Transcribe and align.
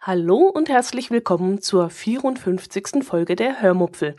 Hallo 0.00 0.48
und 0.48 0.68
herzlich 0.68 1.10
willkommen 1.10 1.60
zur 1.60 1.90
54. 1.90 3.02
Folge 3.04 3.36
der 3.36 3.60
Hörmupfel. 3.60 4.16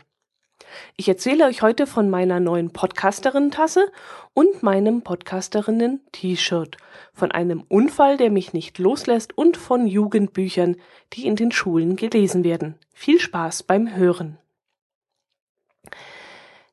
Ich 0.96 1.08
erzähle 1.08 1.46
euch 1.46 1.62
heute 1.62 1.86
von 1.86 2.08
meiner 2.08 2.38
neuen 2.38 2.72
Podcasterinnen-Tasse 2.72 3.90
und 4.34 4.62
meinem 4.62 5.02
Podcasterinnen-T-Shirt, 5.02 6.76
von 7.12 7.32
einem 7.32 7.64
Unfall, 7.68 8.16
der 8.16 8.30
mich 8.30 8.52
nicht 8.52 8.78
loslässt 8.78 9.36
und 9.36 9.56
von 9.56 9.86
Jugendbüchern, 9.86 10.76
die 11.14 11.26
in 11.26 11.34
den 11.34 11.50
Schulen 11.50 11.96
gelesen 11.96 12.44
werden. 12.44 12.76
Viel 12.92 13.18
Spaß 13.18 13.64
beim 13.64 13.96
Hören. 13.96 14.38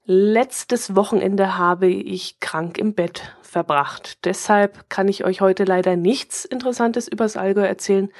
Letztes 0.07 0.95
Wochenende 0.95 1.57
habe 1.57 1.87
ich 1.87 2.39
krank 2.39 2.77
im 2.77 2.93
Bett 2.93 3.35
verbracht. 3.41 4.23
Deshalb 4.23 4.87
kann 4.87 5.07
ich 5.07 5.25
euch 5.25 5.41
heute 5.41 5.63
leider 5.63 5.95
nichts 5.95 6.45
Interessantes 6.45 7.07
übers 7.07 7.37
Allgäu 7.37 7.65
erzählen. 7.65 8.11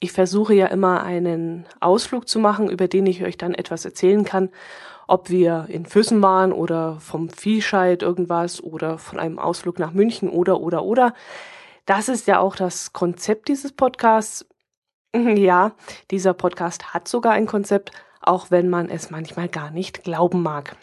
Ich 0.00 0.12
versuche 0.12 0.54
ja 0.54 0.68
immer 0.68 1.02
einen 1.02 1.66
Ausflug 1.80 2.28
zu 2.30 2.38
machen, 2.38 2.70
über 2.70 2.88
den 2.88 3.04
ich 3.04 3.22
euch 3.22 3.36
dann 3.36 3.52
etwas 3.52 3.84
erzählen 3.84 4.24
kann. 4.24 4.48
Ob 5.06 5.28
wir 5.28 5.66
in 5.68 5.84
Füssen 5.84 6.22
waren 6.22 6.50
oder 6.50 6.98
vom 7.00 7.28
Viehscheid 7.28 8.02
irgendwas 8.02 8.62
oder 8.62 8.96
von 8.96 9.18
einem 9.18 9.38
Ausflug 9.38 9.78
nach 9.78 9.92
München 9.92 10.30
oder, 10.30 10.62
oder, 10.62 10.82
oder. 10.82 11.12
Das 11.84 12.08
ist 12.08 12.26
ja 12.26 12.38
auch 12.38 12.56
das 12.56 12.94
Konzept 12.94 13.48
dieses 13.48 13.72
Podcasts. 13.72 14.46
Ja, 15.14 15.72
dieser 16.10 16.32
Podcast 16.32 16.94
hat 16.94 17.06
sogar 17.06 17.34
ein 17.34 17.46
Konzept, 17.46 17.92
auch 18.20 18.50
wenn 18.50 18.68
man 18.68 18.88
es 18.88 19.10
manchmal 19.10 19.48
gar 19.48 19.70
nicht 19.70 20.02
glauben 20.02 20.42
mag. 20.42 20.76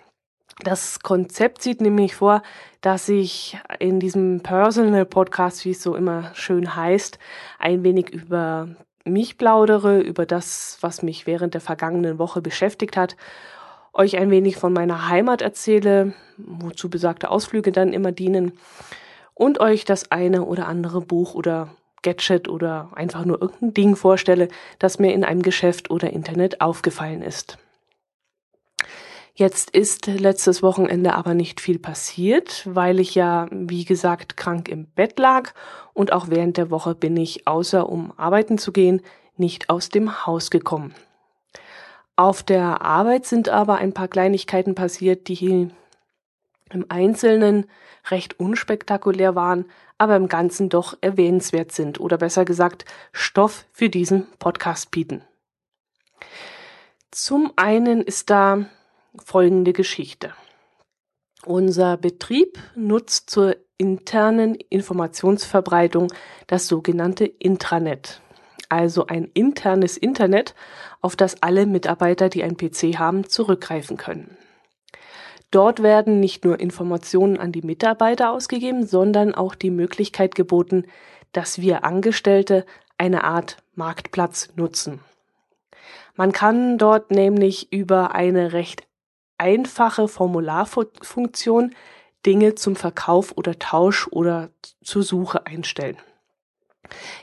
Das 0.60 1.00
Konzept 1.00 1.62
sieht 1.62 1.82
nämlich 1.82 2.16
vor, 2.16 2.44
dass 2.82 3.10
ich 3.10 3.58
in 3.80 4.00
diesem 4.00 4.42
Personal 4.42 5.06
Podcast, 5.06 5.66
wie 5.66 5.72
es 5.72 5.82
so 5.82 5.96
immer 5.96 6.32
schön 6.34 6.76
heißt, 6.76 7.20
ein 7.58 7.84
wenig 7.84 8.10
über 8.10 8.68
mich 9.04 9.38
plaudere, 9.38 10.02
über 10.02 10.26
das, 10.26 10.78
was 10.82 11.02
mich 11.02 11.26
während 11.26 11.54
der 11.54 11.62
vergangenen 11.62 12.20
Woche 12.20 12.42
beschäftigt 12.42 12.98
hat, 12.98 13.16
euch 13.94 14.18
ein 14.18 14.30
wenig 14.30 14.58
von 14.58 14.74
meiner 14.74 15.10
Heimat 15.10 15.42
erzähle, 15.42 16.14
wozu 16.38 16.90
besagte 16.90 17.30
Ausflüge 17.30 17.72
dann 17.72 17.94
immer 17.94 18.12
dienen, 18.12 18.54
und 19.34 19.60
euch 19.60 19.86
das 19.86 20.12
eine 20.12 20.46
oder 20.46 20.68
andere 20.68 21.02
Buch 21.02 21.34
oder 21.34 21.70
Gadget 22.04 22.48
oder 22.48 22.90
einfach 22.94 23.26
nur 23.26 23.42
irgendein 23.42 23.74
Ding 23.74 23.96
vorstelle, 23.96 24.50
das 24.78 25.00
mir 25.00 25.14
in 25.14 25.24
einem 25.24 25.42
Geschäft 25.42 25.90
oder 25.90 26.12
Internet 26.12 26.62
aufgefallen 26.62 27.22
ist. 27.22 27.58
Jetzt 29.34 29.70
ist 29.72 30.08
letztes 30.08 30.62
Wochenende 30.62 31.14
aber 31.14 31.34
nicht 31.34 31.62
viel 31.62 31.80
passiert, 31.80 32.64
weil 32.66 33.00
ich 33.00 33.16
ja, 33.16 33.48
wie 33.50 33.86
gesagt, 33.86 34.36
krank 34.36 34.68
im 34.68 34.88
Bett 34.88 35.18
lag 35.20 35.54
und 35.94 36.12
auch 36.12 36.28
während 36.28 36.58
der 36.58 36.70
Woche 36.70 36.96
bin 36.96 37.16
ich, 37.16 37.48
außer 37.48 37.88
um 37.88 38.14
arbeiten 38.18 38.58
zu 38.58 38.72
gehen, 38.72 39.02
nicht 39.38 39.70
aus 39.70 39.90
dem 39.90 40.26
Haus 40.26 40.52
gekommen. 40.52 40.94
Auf 42.18 42.44
der 42.44 42.82
Arbeit 42.82 43.26
sind 43.26 43.50
aber 43.50 43.76
ein 43.76 43.94
paar 43.94 44.10
Kleinigkeiten 44.10 44.76
passiert, 44.76 45.28
die 45.30 45.72
im 46.70 46.86
Einzelnen 46.90 47.68
recht 48.10 48.40
unspektakulär 48.40 49.34
waren, 49.34 49.66
aber 49.98 50.18
im 50.18 50.28
Ganzen 50.28 50.70
doch 50.70 50.98
erwähnenswert 51.02 51.72
sind 51.72 52.00
oder 52.00 52.18
besser 52.18 52.44
gesagt 52.44 52.86
Stoff 53.14 53.66
für 53.72 53.90
diesen 53.90 54.28
Podcast 54.40 54.92
bieten. 54.92 55.24
Zum 57.12 57.52
einen 57.56 58.02
ist 58.02 58.30
da 58.30 58.66
folgende 59.18 59.74
Geschichte. 59.74 60.34
Unser 61.46 61.98
Betrieb 61.98 62.60
nutzt 62.76 63.30
zur 63.30 63.56
internen 63.78 64.56
Informationsverbreitung 64.56 66.14
das 66.48 66.68
sogenannte 66.68 67.26
Intranet, 67.26 68.22
also 68.70 69.08
ein 69.08 69.30
internes 69.34 69.98
Internet, 69.98 70.54
auf 71.02 71.16
das 71.16 71.42
alle 71.42 71.66
Mitarbeiter, 71.66 72.30
die 72.30 72.44
ein 72.44 72.58
PC 72.58 73.00
haben, 73.00 73.28
zurückgreifen 73.28 73.98
können. 73.98 74.38
Dort 75.50 75.84
werden 75.84 76.20
nicht 76.20 76.46
nur 76.46 76.60
Informationen 76.60 77.38
an 77.38 77.52
die 77.52 77.64
Mitarbeiter 77.64 78.32
ausgegeben, 78.32 78.86
sondern 78.86 79.36
auch 79.36 79.56
die 79.56 79.72
Möglichkeit 79.72 80.36
geboten, 80.36 80.86
dass 81.34 81.60
wir 81.60 81.84
Angestellte 81.84 82.66
eine 82.98 83.24
Art 83.24 83.58
Marktplatz 83.74 84.50
nutzen. 84.56 85.00
Man 86.16 86.32
kann 86.32 86.78
dort 86.78 87.10
nämlich 87.10 87.74
über 87.74 88.14
eine 88.14 88.54
recht 88.54 88.84
einfache 89.42 90.08
Formularfunktion 90.08 91.76
Dinge 92.26 92.54
zum 92.54 92.76
Verkauf 92.76 93.36
oder 93.36 93.58
Tausch 93.58 94.08
oder 94.08 94.52
zur 94.84 95.02
Suche 95.02 95.48
einstellen. 95.48 95.98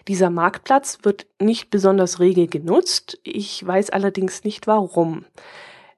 Dieser 0.08 0.28
Marktplatz 0.28 0.98
wird 1.02 1.26
nicht 1.40 1.70
besonders 1.70 2.18
rege 2.18 2.48
genutzt. 2.48 3.20
Ich 3.22 3.64
weiß 3.64 3.90
allerdings 3.90 4.42
nicht 4.42 4.66
warum. 4.66 5.24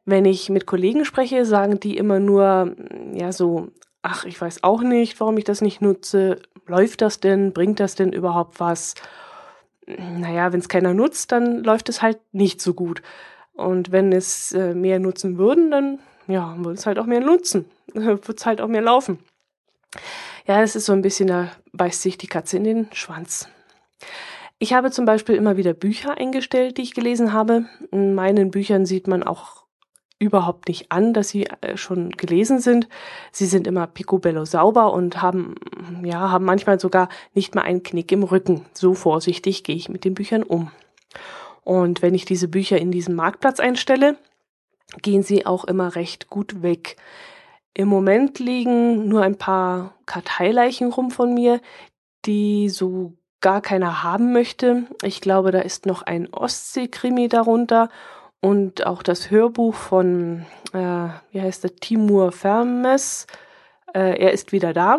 Wenn 0.05 0.27
ich 0.27 0.51
mit 0.51 0.67
Kollegen 0.67 1.05
spreche, 1.07 1.47
sagen 1.47 1.81
die 1.81 1.97
immer 1.97 2.21
nur, 2.21 2.77
ja, 3.15 3.33
so, 3.33 3.69
ach, 4.03 4.25
ich 4.25 4.39
weiß 4.39 4.63
auch 4.63 4.83
nicht, 4.83 5.19
warum 5.21 5.39
ich 5.39 5.45
das 5.45 5.63
nicht 5.63 5.81
nutze. 5.81 6.43
Läuft 6.67 7.01
das 7.01 7.21
denn? 7.21 7.55
Bringt 7.55 7.81
das 7.81 7.95
denn 7.95 8.13
überhaupt 8.13 8.61
was? 8.61 8.95
Naja, 9.87 10.53
wenn 10.53 10.61
es 10.61 10.69
keiner 10.69 10.93
nutzt, 10.93 11.33
dann 11.33 11.65
läuft 11.65 11.89
es 11.89 12.03
halt 12.03 12.19
nicht 12.33 12.61
so 12.61 12.75
gut. 12.75 13.03
Und 13.55 13.93
wenn 13.93 14.13
es 14.13 14.53
äh, 14.53 14.75
mehr 14.75 14.99
nutzen 14.99 15.39
würden, 15.39 15.71
dann 15.71 16.01
ja, 16.31 16.55
wird 16.59 16.79
es 16.79 16.87
halt 16.87 16.99
auch 16.99 17.07
mehr 17.07 17.21
nutzen, 17.21 17.67
wird 17.95 18.39
es 18.39 18.47
halt 18.47 18.61
auch 18.61 18.69
mehr 18.69 18.83
laufen. 18.83 19.19
Ja, 20.47 20.63
es 20.63 20.77
ist 20.77 20.87
so 20.87 20.93
ein 20.93 21.03
bisschen, 21.03 21.29
da 21.29 21.51
beißt 21.73 22.03
sich 22.03 22.19
die 22.19 22.27
Katze 22.27 22.57
in 22.57 22.65
den 22.65 22.89
Schwanz. 22.93 23.49
Ich 24.59 24.73
habe 24.73 24.91
zum 24.91 25.05
Beispiel 25.05 25.37
immer 25.37 25.57
wieder 25.57 25.73
Bücher 25.73 26.19
eingestellt, 26.19 26.77
die 26.77 26.83
ich 26.83 26.95
gelesen 26.95 27.33
habe. 27.33 27.65
In 27.91 28.15
meinen 28.15 28.51
Büchern 28.51 28.85
sieht 28.85 29.09
man 29.09 29.23
auch 29.23 29.65
überhaupt 30.19 30.69
nicht 30.69 30.93
an, 30.93 31.15
dass 31.15 31.31
sie 31.31 31.47
äh, 31.63 31.77
schon 31.77 32.11
gelesen 32.11 32.61
sind. 32.61 32.89
Sie 33.33 33.47
sind 33.47 33.67
immer 33.67 33.87
picobello 33.87 34.45
sauber 34.45 34.93
und 34.93 35.23
haben, 35.23 35.55
ja, 36.05 36.31
haben 36.31 36.45
manchmal 36.45 36.79
sogar 36.79 37.09
nicht 37.35 37.55
mal 37.55 37.63
einen 37.63 37.83
Knick 37.83 38.13
im 38.13 38.23
Rücken. 38.23 38.67
So 38.75 38.95
vorsichtig 38.95 39.65
gehe 39.65 39.77
ich 39.77 39.89
mit 39.89 40.05
den 40.05 40.15
Büchern 40.15 40.43
um. 40.43 40.71
Und 41.65 42.03
wenn 42.03 42.15
ich 42.15 42.27
diese 42.27 42.49
Bücher 42.49 42.79
in 42.79 42.91
diesen 42.91 43.15
Marktplatz 43.15 43.61
einstelle, 43.61 44.17
gehen 45.03 45.23
sie 45.23 45.47
auch 45.47 45.65
immer 45.65 45.95
recht 45.95 46.29
gut 46.29 46.63
weg. 46.63 46.97
Im 47.75 47.89
Moment 47.89 48.39
liegen 48.39 49.09
nur 49.09 49.23
ein 49.23 49.37
paar 49.37 49.95
Karteileichen 50.07 50.93
rum 50.93 51.11
von 51.11 51.35
mir, 51.35 51.61
die 52.25 52.69
so 52.69 53.15
gar 53.41 53.61
keiner 53.61 54.03
haben 54.03 54.33
möchte. 54.33 54.85
Ich 55.03 55.21
glaube, 55.21 55.51
da 55.51 55.61
ist 55.61 55.87
noch 55.87 56.03
ein 56.03 56.33
Ostsee-Krimi 56.33 57.29
darunter 57.29 57.89
und 58.41 58.87
auch 58.87 59.03
das 59.03 59.31
Hörbuch 59.31 59.75
von, 59.75 60.47
äh, 60.73 61.09
wie 61.31 61.41
heißt 61.41 61.65
der, 61.65 61.77
Timur 61.77 62.33
Fermes. 62.33 63.27
Äh, 63.95 64.21
er 64.21 64.33
ist 64.33 64.53
wieder 64.53 64.73
da. 64.73 64.99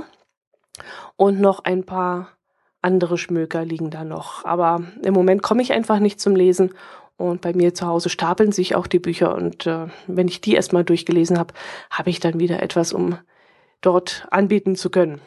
Und 1.16 1.40
noch 1.40 1.64
ein 1.64 1.86
paar 1.86 2.30
andere 2.82 3.18
Schmöker 3.18 3.64
liegen 3.64 3.92
da 3.92 4.04
noch. 4.04 4.46
Aber 4.46 4.82
im 5.04 5.14
Moment 5.14 5.44
komme 5.44 5.62
ich 5.62 5.74
einfach 5.74 6.00
nicht 6.00 6.20
zum 6.20 6.36
Lesen 6.36 6.74
und 7.30 7.42
bei 7.42 7.54
mir 7.54 7.74
zu 7.74 7.88
Hause 7.88 8.10
stapeln 8.10 8.52
sich 8.52 8.76
auch 8.76 8.88
die 8.88 9.00
Bücher 9.00 9.36
und 9.36 9.68
äh, 9.68 9.88
wenn 10.08 10.28
ich 10.28 10.42
die 10.42 10.56
erstmal 10.56 10.84
durchgelesen 10.84 11.38
habe, 11.38 11.54
habe 11.90 12.10
ich 12.10 12.20
dann 12.20 12.40
wieder 12.40 12.62
etwas, 12.62 12.94
um 12.94 13.18
dort 13.82 14.28
anbieten 14.32 14.76
zu 14.76 14.90
können. 14.90 15.22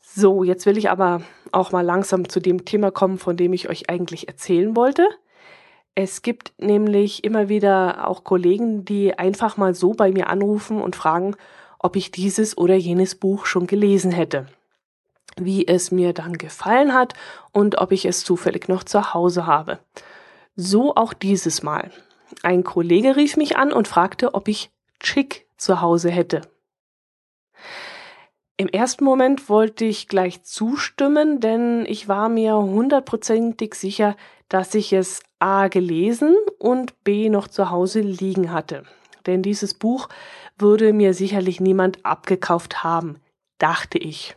So, 0.00 0.44
jetzt 0.44 0.64
will 0.66 0.78
ich 0.78 0.88
aber 0.88 1.22
auch 1.52 1.72
mal 1.72 1.84
langsam 1.84 2.28
zu 2.28 2.40
dem 2.40 2.64
Thema 2.64 2.90
kommen, 2.90 3.18
von 3.18 3.36
dem 3.36 3.52
ich 3.52 3.68
euch 3.68 3.90
eigentlich 3.90 4.28
erzählen 4.28 4.74
wollte. 4.74 5.06
Es 5.94 6.22
gibt 6.22 6.52
nämlich 6.58 7.24
immer 7.24 7.48
wieder 7.48 8.08
auch 8.08 8.24
Kollegen, 8.24 8.84
die 8.84 9.18
einfach 9.18 9.56
mal 9.56 9.74
so 9.74 9.92
bei 9.92 10.12
mir 10.12 10.28
anrufen 10.28 10.80
und 10.80 10.96
fragen, 10.96 11.36
ob 11.78 11.96
ich 11.96 12.10
dieses 12.10 12.56
oder 12.56 12.74
jenes 12.74 13.14
Buch 13.14 13.46
schon 13.46 13.66
gelesen 13.66 14.10
hätte, 14.10 14.46
wie 15.36 15.66
es 15.66 15.90
mir 15.90 16.12
dann 16.12 16.38
gefallen 16.38 16.94
hat 16.94 17.14
und 17.52 17.78
ob 17.78 17.92
ich 17.92 18.04
es 18.04 18.24
zufällig 18.24 18.68
noch 18.68 18.84
zu 18.84 19.14
Hause 19.14 19.46
habe. 19.46 19.78
So 20.56 20.96
auch 20.96 21.12
dieses 21.12 21.62
Mal. 21.62 21.90
Ein 22.42 22.64
Kollege 22.64 23.14
rief 23.16 23.36
mich 23.36 23.56
an 23.56 23.72
und 23.72 23.86
fragte, 23.86 24.34
ob 24.34 24.48
ich 24.48 24.70
Chick 25.00 25.46
zu 25.56 25.82
Hause 25.82 26.10
hätte. 26.10 26.40
Im 28.56 28.68
ersten 28.68 29.04
Moment 29.04 29.50
wollte 29.50 29.84
ich 29.84 30.08
gleich 30.08 30.42
zustimmen, 30.42 31.40
denn 31.40 31.84
ich 31.86 32.08
war 32.08 32.30
mir 32.30 32.56
hundertprozentig 32.56 33.74
sicher, 33.74 34.16
dass 34.48 34.74
ich 34.74 34.94
es 34.94 35.22
A 35.38 35.68
gelesen 35.68 36.34
und 36.58 37.04
B 37.04 37.28
noch 37.28 37.48
zu 37.48 37.68
Hause 37.70 38.00
liegen 38.00 38.50
hatte. 38.50 38.84
Denn 39.26 39.42
dieses 39.42 39.74
Buch 39.74 40.08
würde 40.56 40.94
mir 40.94 41.12
sicherlich 41.12 41.60
niemand 41.60 42.04
abgekauft 42.06 42.82
haben, 42.82 43.18
dachte 43.58 43.98
ich. 43.98 44.34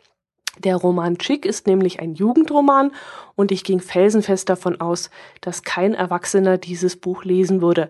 Der 0.60 0.76
Roman 0.76 1.18
Chick 1.18 1.46
ist 1.46 1.68
nämlich 1.68 2.00
ein 2.00 2.16
Jugendroman 2.16 2.92
und 3.36 3.52
ich 3.52 3.64
ging 3.64 3.80
felsenfest 3.80 4.50
davon 4.50 4.82
aus, 4.82 5.10
dass 5.42 5.64
kein 5.64 5.94
Erwachsener 5.94 6.58
dieses 6.58 6.98
Buch 6.98 7.24
lesen 7.24 7.62
würde, 7.62 7.90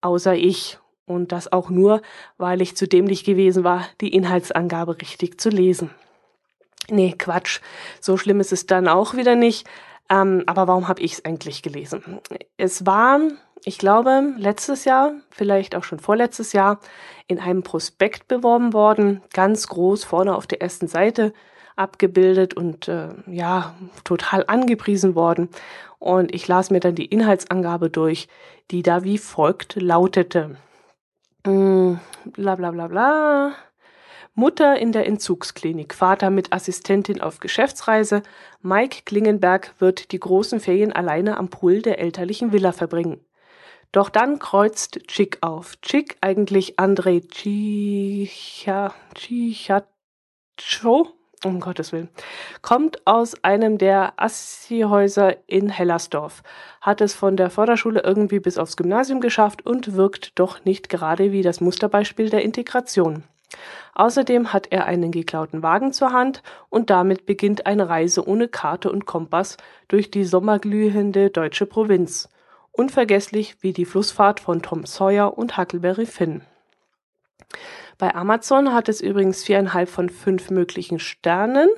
außer 0.00 0.34
ich 0.34 0.78
Und 1.08 1.30
das 1.30 1.52
auch 1.52 1.70
nur, 1.70 2.02
weil 2.36 2.60
ich 2.60 2.76
zu 2.76 2.88
dämlich 2.88 3.22
gewesen 3.22 3.62
war, 3.62 3.86
die 4.00 4.12
Inhaltsangabe 4.12 5.00
richtig 5.00 5.40
zu 5.40 5.50
lesen. 5.50 5.90
Nee, 6.90 7.14
Quatsch. 7.16 7.60
So 8.00 8.16
schlimm 8.16 8.40
ist 8.40 8.52
es 8.52 8.66
dann 8.66 8.88
auch 8.88 9.14
wieder 9.14 9.36
nicht. 9.36 9.68
Ähm, 10.08 10.44
aber 10.46 10.66
warum 10.68 10.88
habe 10.88 11.00
ich 11.00 11.14
es 11.14 11.24
eigentlich 11.24 11.62
gelesen? 11.62 12.20
Es 12.56 12.86
war, 12.86 13.20
ich 13.64 13.78
glaube, 13.78 14.34
letztes 14.36 14.84
Jahr, 14.84 15.14
vielleicht 15.30 15.74
auch 15.74 15.84
schon 15.84 15.98
vorletztes 15.98 16.52
Jahr, 16.52 16.80
in 17.26 17.40
einem 17.40 17.62
Prospekt 17.62 18.28
beworben 18.28 18.72
worden, 18.72 19.22
ganz 19.32 19.66
groß 19.68 20.04
vorne 20.04 20.36
auf 20.36 20.46
der 20.46 20.60
ersten 20.60 20.86
Seite 20.88 21.32
abgebildet 21.76 22.54
und 22.54 22.88
äh, 22.88 23.08
ja, 23.26 23.74
total 24.04 24.44
angepriesen 24.46 25.14
worden. 25.14 25.48
Und 25.98 26.34
ich 26.34 26.48
las 26.48 26.70
mir 26.70 26.80
dann 26.80 26.94
die 26.94 27.06
Inhaltsangabe 27.06 27.90
durch, 27.90 28.28
die 28.70 28.82
da 28.82 29.04
wie 29.04 29.18
folgt 29.18 29.76
lautete. 29.80 30.56
Mm, 31.44 31.94
bla 32.24 32.56
bla 32.56 32.70
bla 32.70 32.88
bla. 32.88 33.52
Mutter 34.34 34.78
in 34.78 34.92
der 34.92 35.06
Entzugsklinik, 35.06 35.94
Vater 35.94 36.28
mit 36.28 36.52
Assistentin 36.52 37.22
auf 37.22 37.40
Geschäftsreise. 37.40 38.22
Mike 38.60 39.02
Klingenberg 39.06 39.74
wird 39.78 40.12
die 40.12 40.20
großen 40.20 40.60
Ferien 40.60 40.92
alleine 40.92 41.38
am 41.38 41.48
Pool 41.48 41.80
der 41.80 41.98
elterlichen 42.00 42.52
Villa 42.52 42.72
verbringen. 42.72 43.24
Doch 43.92 44.10
dann 44.10 44.38
kreuzt 44.38 45.08
Chick 45.08 45.38
auf. 45.40 45.80
Chick, 45.80 46.18
eigentlich 46.20 46.78
Andrei 46.78 47.20
Chicha, 47.20 48.92
Chichacho, 49.14 49.86
um 51.46 51.60
Gottes 51.60 51.92
Willen, 51.92 52.08
kommt 52.62 53.06
aus 53.06 53.42
einem 53.42 53.78
der 53.78 54.14
Assi-Häuser 54.16 55.36
in 55.46 55.68
Hellersdorf, 55.68 56.42
hat 56.80 57.00
es 57.00 57.14
von 57.14 57.36
der 57.36 57.50
Förderschule 57.50 58.02
irgendwie 58.04 58.40
bis 58.40 58.58
aufs 58.58 58.76
Gymnasium 58.76 59.20
geschafft 59.20 59.64
und 59.64 59.94
wirkt 59.94 60.38
doch 60.38 60.64
nicht 60.64 60.88
gerade 60.88 61.32
wie 61.32 61.42
das 61.42 61.60
Musterbeispiel 61.60 62.30
der 62.30 62.42
Integration. 62.42 63.24
Außerdem 63.94 64.52
hat 64.52 64.66
er 64.70 64.84
einen 64.86 65.10
geklauten 65.10 65.62
Wagen 65.62 65.92
zur 65.92 66.12
Hand 66.12 66.42
und 66.68 66.90
damit 66.90 67.24
beginnt 67.24 67.66
eine 67.66 67.88
Reise 67.88 68.28
ohne 68.28 68.48
Karte 68.48 68.90
und 68.90 69.06
Kompass 69.06 69.56
durch 69.88 70.10
die 70.10 70.24
sommerglühende 70.24 71.30
deutsche 71.30 71.66
Provinz. 71.66 72.28
Unvergesslich 72.72 73.56
wie 73.62 73.72
die 73.72 73.86
Flussfahrt 73.86 74.40
von 74.40 74.60
Tom 74.60 74.84
Sawyer 74.84 75.38
und 75.38 75.56
Huckleberry 75.56 76.04
Finn. 76.04 76.42
Bei 77.98 78.14
Amazon 78.14 78.74
hat 78.74 78.88
es 78.88 79.00
übrigens 79.00 79.44
viereinhalb 79.44 79.88
von 79.88 80.08
fünf 80.08 80.50
möglichen 80.50 80.98
Sternen 80.98 81.68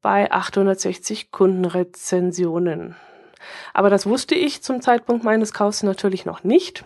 bei 0.00 0.30
860 0.30 1.32
Kundenrezensionen. 1.32 2.94
Aber 3.74 3.90
das 3.90 4.06
wusste 4.06 4.34
ich 4.34 4.62
zum 4.62 4.80
Zeitpunkt 4.80 5.24
meines 5.24 5.52
Kaufs 5.52 5.82
natürlich 5.82 6.24
noch 6.24 6.44
nicht. 6.44 6.84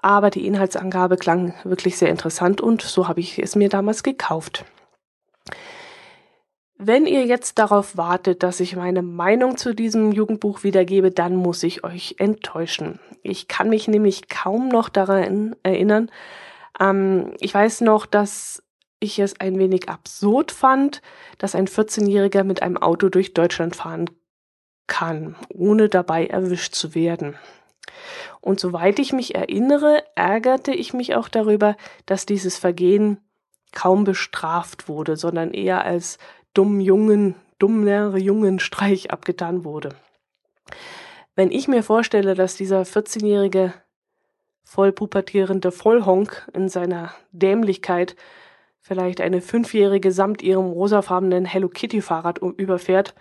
Aber 0.00 0.30
die 0.30 0.46
Inhaltsangabe 0.46 1.16
klang 1.16 1.54
wirklich 1.64 1.98
sehr 1.98 2.08
interessant 2.08 2.60
und 2.60 2.82
so 2.82 3.08
habe 3.08 3.20
ich 3.20 3.38
es 3.38 3.56
mir 3.56 3.68
damals 3.68 4.02
gekauft. 4.02 4.64
Wenn 6.80 7.06
ihr 7.06 7.26
jetzt 7.26 7.58
darauf 7.58 7.96
wartet, 7.96 8.44
dass 8.44 8.60
ich 8.60 8.76
meine 8.76 9.02
Meinung 9.02 9.56
zu 9.56 9.74
diesem 9.74 10.12
Jugendbuch 10.12 10.62
wiedergebe, 10.62 11.10
dann 11.10 11.34
muss 11.34 11.64
ich 11.64 11.82
euch 11.82 12.14
enttäuschen. 12.18 13.00
Ich 13.22 13.48
kann 13.48 13.68
mich 13.68 13.88
nämlich 13.88 14.28
kaum 14.28 14.68
noch 14.68 14.88
daran 14.88 15.56
erinnern. 15.64 16.08
Ähm, 16.80 17.34
ich 17.40 17.52
weiß 17.54 17.82
noch, 17.82 18.06
dass 18.06 18.62
ich 19.00 19.18
es 19.18 19.38
ein 19.40 19.58
wenig 19.58 19.88
absurd 19.88 20.52
fand, 20.52 21.02
dass 21.38 21.54
ein 21.54 21.68
14-Jähriger 21.68 22.44
mit 22.44 22.62
einem 22.62 22.76
Auto 22.76 23.08
durch 23.08 23.34
Deutschland 23.34 23.76
fahren 23.76 24.10
kann, 24.86 25.36
ohne 25.52 25.88
dabei 25.88 26.26
erwischt 26.26 26.74
zu 26.74 26.94
werden. 26.94 27.36
Und 28.40 28.60
soweit 28.60 28.98
ich 28.98 29.12
mich 29.12 29.34
erinnere, 29.34 30.02
ärgerte 30.14 30.72
ich 30.72 30.94
mich 30.94 31.14
auch 31.14 31.28
darüber, 31.28 31.76
dass 32.06 32.26
dieses 32.26 32.56
Vergehen 32.56 33.18
kaum 33.72 34.04
bestraft 34.04 34.88
wurde, 34.88 35.16
sondern 35.16 35.52
eher 35.52 35.84
als 35.84 36.18
dumm 36.54 36.80
Jungen, 36.80 37.34
dummer 37.58 38.16
Jungen 38.16 38.58
Streich 38.58 39.10
abgetan 39.10 39.64
wurde. 39.64 39.94
Wenn 41.34 41.50
ich 41.50 41.68
mir 41.68 41.82
vorstelle, 41.82 42.34
dass 42.34 42.56
dieser 42.56 42.82
14-jährige 42.82 43.74
vollpubertierende 44.68 45.72
Vollhonk 45.72 46.46
in 46.52 46.68
seiner 46.68 47.12
Dämlichkeit 47.32 48.16
vielleicht 48.80 49.20
eine 49.20 49.40
Fünfjährige 49.40 50.12
samt 50.12 50.42
ihrem 50.42 50.66
rosafarbenen 50.66 51.44
Hello 51.44 51.68
Kitty 51.68 52.00
Fahrrad 52.00 52.38
überfährt, 52.38 53.14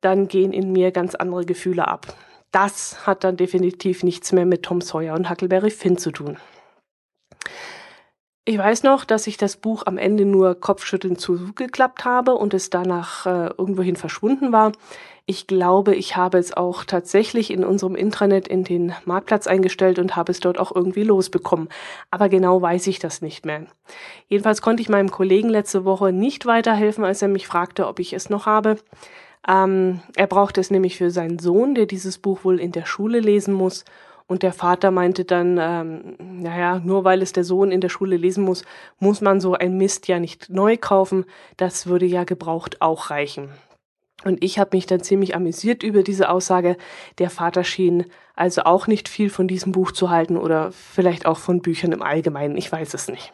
dann 0.00 0.28
gehen 0.28 0.52
in 0.52 0.72
mir 0.72 0.90
ganz 0.90 1.14
andere 1.14 1.44
Gefühle 1.44 1.88
ab 1.88 2.14
das 2.54 3.04
hat 3.04 3.24
dann 3.24 3.36
definitiv 3.36 4.04
nichts 4.04 4.30
mehr 4.30 4.46
mit 4.46 4.62
Tom 4.62 4.80
Sawyer 4.80 5.14
und 5.14 5.28
Huckleberry 5.28 5.70
Finn 5.70 5.98
zu 5.98 6.12
tun. 6.12 6.36
Ich 8.46 8.58
weiß 8.58 8.82
noch, 8.82 9.06
dass 9.06 9.26
ich 9.26 9.38
das 9.38 9.56
Buch 9.56 9.84
am 9.86 9.96
Ende 9.96 10.26
nur 10.26 10.54
kopfschüttelnd 10.54 11.18
zugeklappt 11.18 12.04
habe 12.04 12.34
und 12.34 12.52
es 12.52 12.68
danach 12.68 13.24
äh, 13.24 13.46
irgendwohin 13.56 13.96
verschwunden 13.96 14.52
war. 14.52 14.72
Ich 15.24 15.46
glaube, 15.46 15.94
ich 15.94 16.18
habe 16.18 16.36
es 16.36 16.54
auch 16.54 16.84
tatsächlich 16.84 17.50
in 17.50 17.64
unserem 17.64 17.94
Intranet 17.94 18.46
in 18.46 18.62
den 18.62 18.92
Marktplatz 19.06 19.46
eingestellt 19.46 19.98
und 19.98 20.14
habe 20.14 20.30
es 20.30 20.40
dort 20.40 20.58
auch 20.58 20.76
irgendwie 20.76 21.04
losbekommen. 21.04 21.70
Aber 22.10 22.28
genau 22.28 22.60
weiß 22.60 22.86
ich 22.88 22.98
das 22.98 23.22
nicht 23.22 23.46
mehr. 23.46 23.62
Jedenfalls 24.28 24.60
konnte 24.60 24.82
ich 24.82 24.90
meinem 24.90 25.10
Kollegen 25.10 25.48
letzte 25.48 25.86
Woche 25.86 26.12
nicht 26.12 26.44
weiterhelfen, 26.44 27.04
als 27.04 27.22
er 27.22 27.28
mich 27.28 27.46
fragte, 27.46 27.86
ob 27.86 27.98
ich 27.98 28.12
es 28.12 28.28
noch 28.28 28.44
habe. 28.44 28.76
Ähm, 29.48 30.00
er 30.16 30.26
braucht 30.26 30.58
es 30.58 30.70
nämlich 30.70 30.98
für 30.98 31.10
seinen 31.10 31.38
Sohn, 31.38 31.74
der 31.74 31.86
dieses 31.86 32.18
Buch 32.18 32.44
wohl 32.44 32.60
in 32.60 32.72
der 32.72 32.84
Schule 32.84 33.20
lesen 33.20 33.54
muss. 33.54 33.86
Und 34.26 34.42
der 34.42 34.52
Vater 34.52 34.90
meinte 34.90 35.24
dann, 35.24 35.58
ähm, 35.60 36.16
naja, 36.18 36.80
nur 36.82 37.04
weil 37.04 37.20
es 37.20 37.32
der 37.32 37.44
Sohn 37.44 37.70
in 37.70 37.82
der 37.82 37.90
Schule 37.90 38.16
lesen 38.16 38.44
muss, 38.44 38.64
muss 38.98 39.20
man 39.20 39.40
so 39.40 39.54
ein 39.54 39.76
Mist 39.76 40.08
ja 40.08 40.18
nicht 40.18 40.48
neu 40.48 40.78
kaufen. 40.78 41.26
Das 41.58 41.86
würde 41.86 42.06
ja 42.06 42.24
gebraucht 42.24 42.80
auch 42.80 43.10
reichen. 43.10 43.50
Und 44.24 44.42
ich 44.42 44.58
habe 44.58 44.76
mich 44.76 44.86
dann 44.86 45.02
ziemlich 45.02 45.36
amüsiert 45.36 45.82
über 45.82 46.02
diese 46.02 46.30
Aussage. 46.30 46.78
Der 47.18 47.28
Vater 47.28 47.64
schien 47.64 48.06
also 48.34 48.62
auch 48.62 48.86
nicht 48.86 49.08
viel 49.08 49.28
von 49.28 49.46
diesem 49.46 49.72
Buch 49.72 49.92
zu 49.92 50.08
halten 50.08 50.38
oder 50.38 50.72
vielleicht 50.72 51.26
auch 51.26 51.38
von 51.38 51.60
Büchern 51.60 51.92
im 51.92 52.02
Allgemeinen. 52.02 52.56
Ich 52.56 52.72
weiß 52.72 52.94
es 52.94 53.08
nicht. 53.08 53.32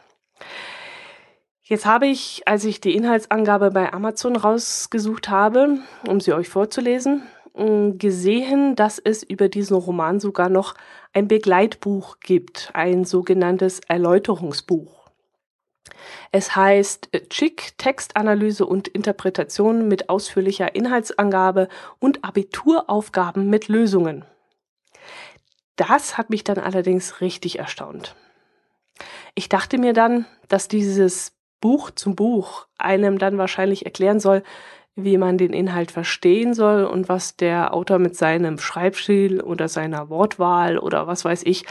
Jetzt 1.62 1.86
habe 1.86 2.08
ich, 2.08 2.42
als 2.46 2.64
ich 2.64 2.80
die 2.80 2.96
Inhaltsangabe 2.96 3.70
bei 3.70 3.92
Amazon 3.92 4.34
rausgesucht 4.34 5.28
habe, 5.28 5.78
um 6.08 6.18
sie 6.18 6.32
euch 6.32 6.48
vorzulesen, 6.48 7.22
gesehen, 7.54 8.76
dass 8.76 8.98
es 8.98 9.22
über 9.22 9.48
diesen 9.48 9.76
Roman 9.76 10.20
sogar 10.20 10.48
noch 10.48 10.74
ein 11.12 11.28
Begleitbuch 11.28 12.18
gibt, 12.20 12.70
ein 12.74 13.04
sogenanntes 13.04 13.80
Erläuterungsbuch. 13.88 15.00
Es 16.32 16.54
heißt 16.54 17.10
Chick 17.28 17.76
Textanalyse 17.76 18.64
und 18.64 18.88
Interpretation 18.88 19.88
mit 19.88 20.08
ausführlicher 20.08 20.74
Inhaltsangabe 20.74 21.68
und 21.98 22.24
Abituraufgaben 22.24 23.50
mit 23.50 23.68
Lösungen. 23.68 24.24
Das 25.76 26.16
hat 26.16 26.30
mich 26.30 26.44
dann 26.44 26.58
allerdings 26.58 27.20
richtig 27.20 27.58
erstaunt. 27.58 28.14
Ich 29.34 29.48
dachte 29.48 29.78
mir 29.78 29.92
dann, 29.92 30.26
dass 30.48 30.68
dieses 30.68 31.32
Buch 31.60 31.90
zum 31.90 32.16
Buch 32.16 32.66
einem 32.78 33.18
dann 33.18 33.38
wahrscheinlich 33.38 33.84
erklären 33.84 34.20
soll, 34.20 34.42
wie 34.96 35.18
man 35.18 35.38
den 35.38 35.52
Inhalt 35.52 35.90
verstehen 35.90 36.54
soll 36.54 36.84
und 36.84 37.08
was 37.08 37.36
der 37.36 37.74
Autor 37.74 37.98
mit 37.98 38.16
seinem 38.16 38.58
Schreibstil 38.58 39.40
oder 39.40 39.68
seiner 39.68 40.08
Wortwahl 40.08 40.78
oder 40.78 41.06
was 41.06 41.24
weiß 41.24 41.42
ich 41.44 41.64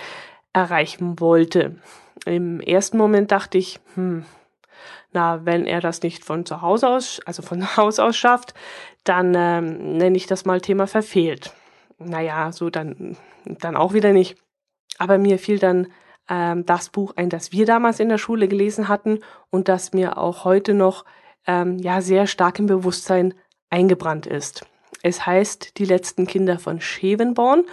erreichen 0.53 1.19
wollte. 1.19 1.75
Im 2.25 2.59
ersten 2.59 2.97
Moment 2.97 3.31
dachte 3.31 3.57
ich, 3.57 3.79
hm, 3.95 4.25
na, 5.11 5.45
wenn 5.45 5.65
er 5.65 5.81
das 5.81 6.01
nicht 6.01 6.23
von 6.23 6.45
zu 6.45 6.61
Hause 6.61 6.89
aus, 6.89 7.19
also 7.25 7.41
von 7.41 7.77
Haus 7.77 7.99
aus 7.99 8.15
schafft, 8.15 8.53
dann 9.03 9.33
ähm, 9.35 9.97
nenne 9.97 10.17
ich 10.17 10.27
das 10.27 10.45
mal 10.45 10.61
Thema 10.61 10.87
verfehlt. 10.87 11.53
Naja, 11.97 12.51
so 12.51 12.69
dann, 12.69 13.17
dann 13.45 13.75
auch 13.75 13.93
wieder 13.93 14.13
nicht. 14.13 14.37
Aber 14.97 15.17
mir 15.17 15.39
fiel 15.39 15.59
dann 15.59 15.87
ähm, 16.29 16.65
das 16.65 16.89
Buch 16.89 17.13
ein, 17.15 17.29
das 17.29 17.51
wir 17.51 17.65
damals 17.65 17.99
in 17.99 18.09
der 18.09 18.17
Schule 18.17 18.47
gelesen 18.47 18.87
hatten 18.87 19.19
und 19.49 19.67
das 19.67 19.93
mir 19.93 20.17
auch 20.17 20.45
heute 20.45 20.73
noch 20.73 21.05
ähm, 21.49 21.79
ja 21.79 21.99
sehr 21.99 22.27
stark 22.27 22.59
im 22.59 22.67
Bewusstsein 22.67 23.33
eingebrannt 23.71 24.27
ist. 24.27 24.65
Es 25.01 25.25
heißt 25.25 25.77
Die 25.79 25.85
letzten 25.85 26.27
Kinder 26.27 26.59
von 26.59 26.79
Schevenborn 26.79 27.63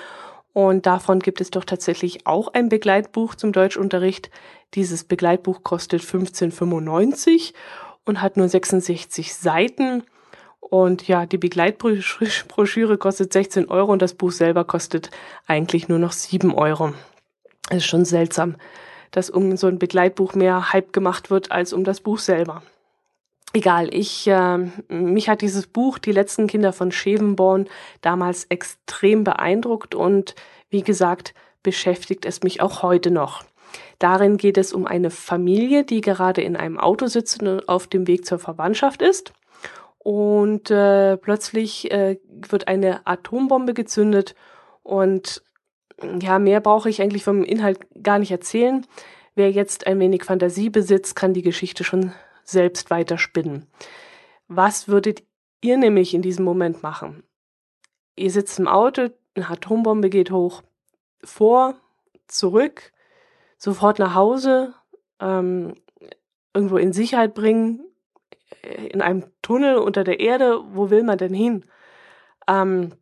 und 0.55 0.87
davon 0.87 1.21
gibt 1.21 1.43
es 1.43 1.51
doch 1.51 1.65
tatsächlich 1.65 2.27
auch 2.27 2.49
ein 2.55 2.71
Begleitbuch 2.71 3.35
zum 3.35 3.53
Deutschunterricht. 3.53 4.31
Dieses 4.73 5.05
Begleitbuch 5.05 5.63
kostet 5.63 6.01
15,95 6.01 7.53
und 8.07 8.23
hat 8.23 8.39
nur 8.39 8.49
66 8.49 9.35
Seiten. 9.35 10.05
Und 10.61 11.07
ja, 11.07 11.27
die 11.27 11.37
Begleitbroschüre 11.37 12.97
kostet 12.97 13.35
16 13.35 13.69
Euro 13.69 13.93
und 13.93 14.01
das 14.01 14.15
Buch 14.15 14.33
selber 14.33 14.65
kostet 14.65 15.11
eigentlich 15.47 15.89
nur 15.89 15.99
noch 15.99 16.13
7 16.13 16.55
Euro. 16.55 16.95
Es 17.69 17.79
ist 17.79 17.87
schon 17.87 18.07
seltsam, 18.07 18.57
dass 19.11 19.29
um 19.29 19.57
so 19.59 19.67
ein 19.67 19.79
Begleitbuch 19.79 20.35
mehr 20.35 20.73
Hype 20.73 20.93
gemacht 20.95 21.31
wird 21.31 21.53
als 21.53 21.75
um 21.75 21.85
das 21.85 22.01
Buch 22.01 22.19
selber. 22.19 22.63
Egal, 23.53 23.89
ich 23.95 24.27
äh, 24.27 24.59
mich 24.89 25.29
hat 25.29 25.41
dieses 25.41 25.67
Buch 25.67 25.99
Die 25.99 26.13
letzten 26.13 26.47
Kinder 26.47 26.73
von 26.73 26.93
Schevenborn 26.93 27.69
damals 28.03 28.45
extrem 28.45 29.25
beeindruckt 29.25 29.95
und 29.95 30.35
wie 30.69 30.83
gesagt, 30.83 31.33
beschäftigt 31.63 32.27
es 32.27 32.43
mich 32.43 32.61
auch 32.61 32.83
heute 32.83 33.11
noch. 33.11 33.45
Darin 33.99 34.37
geht 34.37 34.59
es 34.59 34.73
um 34.73 34.87
eine 34.87 35.11
Familie, 35.11 35.85
die 35.85 36.01
gerade 36.01 36.43
in 36.43 36.57
einem 36.57 36.79
Auto 36.79 37.07
sitzt 37.07 37.43
und 37.43 37.69
auf 37.69 37.87
dem 37.87 38.07
Weg 38.07 38.27
zur 38.27 38.39
Verwandtschaft 38.39 39.03
ist. 39.03 39.33
Und 39.99 40.71
äh, 40.71 41.17
plötzlich 41.17 41.91
äh, 41.91 42.19
wird 42.29 42.69
eine 42.69 43.07
Atombombe 43.07 43.75
gezündet 43.75 44.35
und 44.83 45.43
ja, 46.21 46.39
mehr 46.39 46.61
brauche 46.61 46.91
ich 46.91 47.01
eigentlich 47.01 47.25
vom 47.25 47.43
Inhalt 47.43 47.81
gar 48.03 48.19
nicht 48.19 48.31
erzählen. 48.31 48.87
Wer 49.35 49.51
jetzt 49.51 49.87
ein 49.87 49.99
wenig 49.99 50.25
Fantasie 50.25 50.71
besitzt, 50.71 51.17
kann 51.17 51.33
die 51.33 51.43
Geschichte 51.43 51.85
schon 51.85 52.13
selbst 52.47 52.91
weiterspinnen. 52.91 53.67
Was 54.49 54.89
würdet 54.89 55.23
ihr 55.61 55.77
nämlich 55.77 56.15
in 56.15 56.23
diesem 56.23 56.45
Moment 56.45 56.83
machen? 56.83 57.25
Ihr 58.15 58.31
sitzt 58.31 58.59
im 58.59 58.69
Auto, 58.69 59.09
eine 59.35 59.51
Atombombe 59.51 60.09
geht 60.09 60.31
hoch, 60.31 60.63
vor, 61.23 61.75
zurück, 62.27 62.93
sofort 63.59 63.99
nach 63.99 64.15
Hause, 64.15 64.75
ähm, 65.21 65.75
irgendwo 66.55 66.79
in 66.79 66.93
Sicherheit 66.93 67.35
bringen, 67.35 67.85
äh, 68.63 68.87
in 68.87 69.03
einem 69.03 69.25
Tunnel 69.43 69.77
unter 69.77 70.05
der 70.05 70.21
Erde, 70.21 70.63
wo 70.73 70.91
will 70.91 71.03
man 71.03 71.19
denn 71.19 71.35
hin? 71.35 71.65
Ähm, 72.49 72.93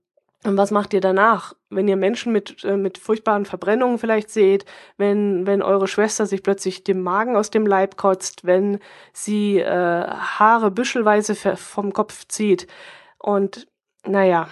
und 0.45 0.59
was 0.59 0.71
macht 0.71 0.93
ihr 0.93 1.01
danach? 1.01 1.55
Wenn 1.71 1.89
ihr 1.89 1.97
Menschen 1.97 2.33
mit, 2.33 2.63
äh, 2.65 2.77
mit 2.77 2.99
furchtbaren 2.99 3.47
Verbrennungen 3.47 3.99
vielleicht 3.99 4.31
seht, 4.31 4.67
wenn, 4.99 5.47
wenn 5.47 5.63
eure 5.63 5.89
Schwester 5.89 6.27
sich 6.27 6.43
plötzlich 6.43 6.85
dem 6.85 7.03
Magen 7.03 7.35
aus 7.35 7.51
dem 7.51 7.67
Leib 7.67 7.97
kotzt, 7.97 8.45
wenn 8.45 8.79
sie 9.15 9.59
äh, 9.59 10.07
Haare 10.07 10.71
büschelweise 10.71 11.35
vom 11.35 11.93
Kopf 11.95 12.27
zieht. 12.29 12.67
Und 13.19 13.67
naja, 14.07 14.49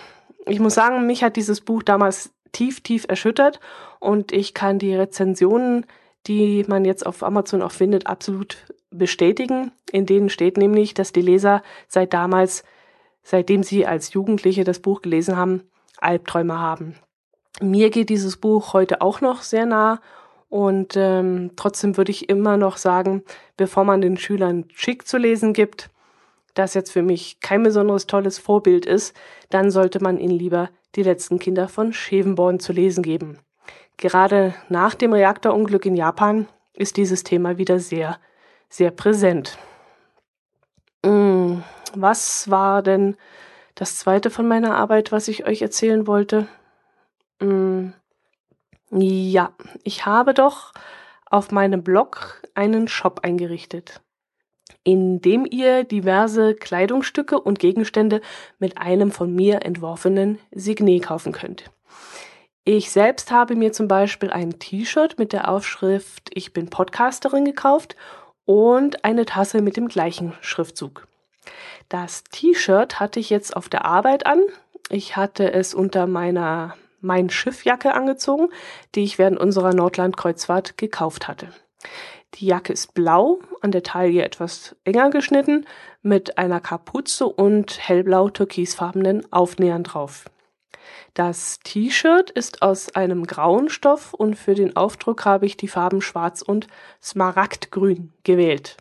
ich 0.46 0.60
muss 0.60 0.74
sagen, 0.74 1.06
mich 1.06 1.22
hat 1.22 1.36
dieses 1.36 1.60
Buch 1.60 1.82
damals 1.82 2.32
tief, 2.52 2.80
tief 2.80 3.04
erschüttert 3.08 3.60
und 4.00 4.32
ich 4.32 4.54
kann 4.54 4.78
die 4.78 4.94
Rezensionen, 4.94 5.84
die 6.26 6.64
man 6.68 6.86
jetzt 6.86 7.04
auf 7.04 7.22
Amazon 7.22 7.60
auch 7.60 7.72
findet, 7.72 8.06
absolut 8.06 8.56
bestätigen. 8.90 9.72
In 9.90 10.06
denen 10.06 10.30
steht 10.30 10.56
nämlich, 10.56 10.94
dass 10.94 11.12
die 11.12 11.22
Leser 11.22 11.62
seit 11.86 12.14
damals, 12.14 12.64
seitdem 13.22 13.62
sie 13.62 13.86
als 13.86 14.14
Jugendliche 14.14 14.64
das 14.64 14.80
Buch 14.80 15.02
gelesen 15.02 15.36
haben, 15.36 15.62
Albträume 15.98 16.58
haben. 16.58 16.96
Mir 17.60 17.90
geht 17.90 18.08
dieses 18.08 18.36
Buch 18.36 18.72
heute 18.72 19.00
auch 19.00 19.20
noch 19.20 19.42
sehr 19.42 19.66
nah 19.66 20.00
und 20.48 20.96
ähm, 20.96 21.52
trotzdem 21.56 21.96
würde 21.96 22.10
ich 22.10 22.28
immer 22.28 22.56
noch 22.56 22.76
sagen, 22.76 23.22
bevor 23.56 23.84
man 23.84 24.00
den 24.00 24.16
Schülern 24.16 24.66
Schick 24.74 25.06
zu 25.06 25.18
lesen 25.18 25.52
gibt, 25.52 25.90
das 26.54 26.74
jetzt 26.74 26.92
für 26.92 27.02
mich 27.02 27.40
kein 27.40 27.62
besonderes 27.62 28.06
tolles 28.06 28.38
Vorbild 28.38 28.84
ist, 28.84 29.16
dann 29.50 29.70
sollte 29.70 30.02
man 30.02 30.18
ihnen 30.18 30.38
lieber 30.38 30.70
die 30.94 31.02
letzten 31.02 31.38
Kinder 31.38 31.68
von 31.68 31.92
Schevenborn 31.92 32.60
zu 32.60 32.72
lesen 32.72 33.02
geben. 33.02 33.38
Gerade 33.96 34.54
nach 34.68 34.94
dem 34.94 35.12
Reaktorunglück 35.12 35.86
in 35.86 35.96
Japan 35.96 36.48
ist 36.74 36.96
dieses 36.96 37.24
Thema 37.24 37.58
wieder 37.58 37.78
sehr, 37.78 38.18
sehr 38.68 38.90
präsent. 38.90 39.58
Hm, 41.04 41.62
was 41.94 42.50
war 42.50 42.82
denn 42.82 43.16
das 43.82 43.96
zweite 43.96 44.30
von 44.30 44.46
meiner 44.46 44.76
Arbeit, 44.76 45.10
was 45.10 45.26
ich 45.26 45.44
euch 45.44 45.60
erzählen 45.60 46.06
wollte. 46.06 46.46
Hm, 47.40 47.92
ja, 48.92 49.50
ich 49.82 50.06
habe 50.06 50.34
doch 50.34 50.72
auf 51.26 51.50
meinem 51.50 51.82
Blog 51.82 52.44
einen 52.54 52.86
Shop 52.86 53.24
eingerichtet, 53.24 54.00
in 54.84 55.20
dem 55.20 55.44
ihr 55.50 55.82
diverse 55.82 56.54
Kleidungsstücke 56.54 57.40
und 57.40 57.58
Gegenstände 57.58 58.20
mit 58.60 58.78
einem 58.78 59.10
von 59.10 59.34
mir 59.34 59.64
entworfenen 59.64 60.38
Signet 60.52 61.02
kaufen 61.02 61.32
könnt. 61.32 61.68
Ich 62.62 62.92
selbst 62.92 63.32
habe 63.32 63.56
mir 63.56 63.72
zum 63.72 63.88
Beispiel 63.88 64.30
ein 64.30 64.60
T-Shirt 64.60 65.18
mit 65.18 65.32
der 65.32 65.48
Aufschrift 65.48 66.30
Ich 66.34 66.52
bin 66.52 66.70
Podcasterin 66.70 67.44
gekauft 67.44 67.96
und 68.44 69.04
eine 69.04 69.24
Tasse 69.24 69.60
mit 69.60 69.76
dem 69.76 69.88
gleichen 69.88 70.34
Schriftzug. 70.40 71.08
Das 71.88 72.24
T-Shirt 72.24 73.00
hatte 73.00 73.20
ich 73.20 73.30
jetzt 73.30 73.56
auf 73.56 73.68
der 73.68 73.84
Arbeit 73.84 74.26
an. 74.26 74.40
Ich 74.88 75.16
hatte 75.16 75.52
es 75.52 75.74
unter 75.74 76.06
meiner 76.06 76.76
mein 77.02 77.30
Schiffjacke 77.30 77.94
angezogen, 77.94 78.48
die 78.94 79.02
ich 79.02 79.18
während 79.18 79.38
unserer 79.38 79.74
Nordlandkreuzfahrt 79.74 80.78
gekauft 80.78 81.28
hatte. 81.28 81.48
Die 82.34 82.46
Jacke 82.46 82.72
ist 82.72 82.94
blau, 82.94 83.40
an 83.60 83.72
der 83.72 83.82
Taille 83.82 84.22
etwas 84.22 84.76
enger 84.84 85.10
geschnitten, 85.10 85.66
mit 86.00 86.38
einer 86.38 86.60
Kapuze 86.60 87.26
und 87.26 87.78
hellblau-türkisfarbenen 87.78 89.30
Aufnähern 89.32 89.82
drauf. 89.82 90.24
Das 91.14 91.58
T-Shirt 91.60 92.30
ist 92.30 92.62
aus 92.62 92.94
einem 92.94 93.26
grauen 93.26 93.68
Stoff 93.68 94.14
und 94.14 94.34
für 94.34 94.54
den 94.54 94.76
Aufdruck 94.76 95.26
habe 95.26 95.44
ich 95.44 95.58
die 95.58 95.68
Farben 95.68 96.00
Schwarz 96.00 96.40
und 96.40 96.68
Smaragdgrün 97.02 98.12
gewählt. 98.24 98.78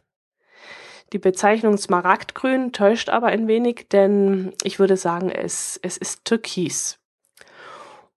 Die 1.14 1.20
Bezeichnung 1.20 1.78
Smaragdgrün 1.78 2.72
täuscht 2.72 3.10
aber 3.10 3.28
ein 3.28 3.48
wenig, 3.48 3.88
denn 3.92 4.54
ich 4.64 4.80
würde 4.80 4.96
sagen, 4.96 5.30
es, 5.30 5.78
es 5.84 5.98
ist 5.98 6.24
Türkis. 6.24 7.00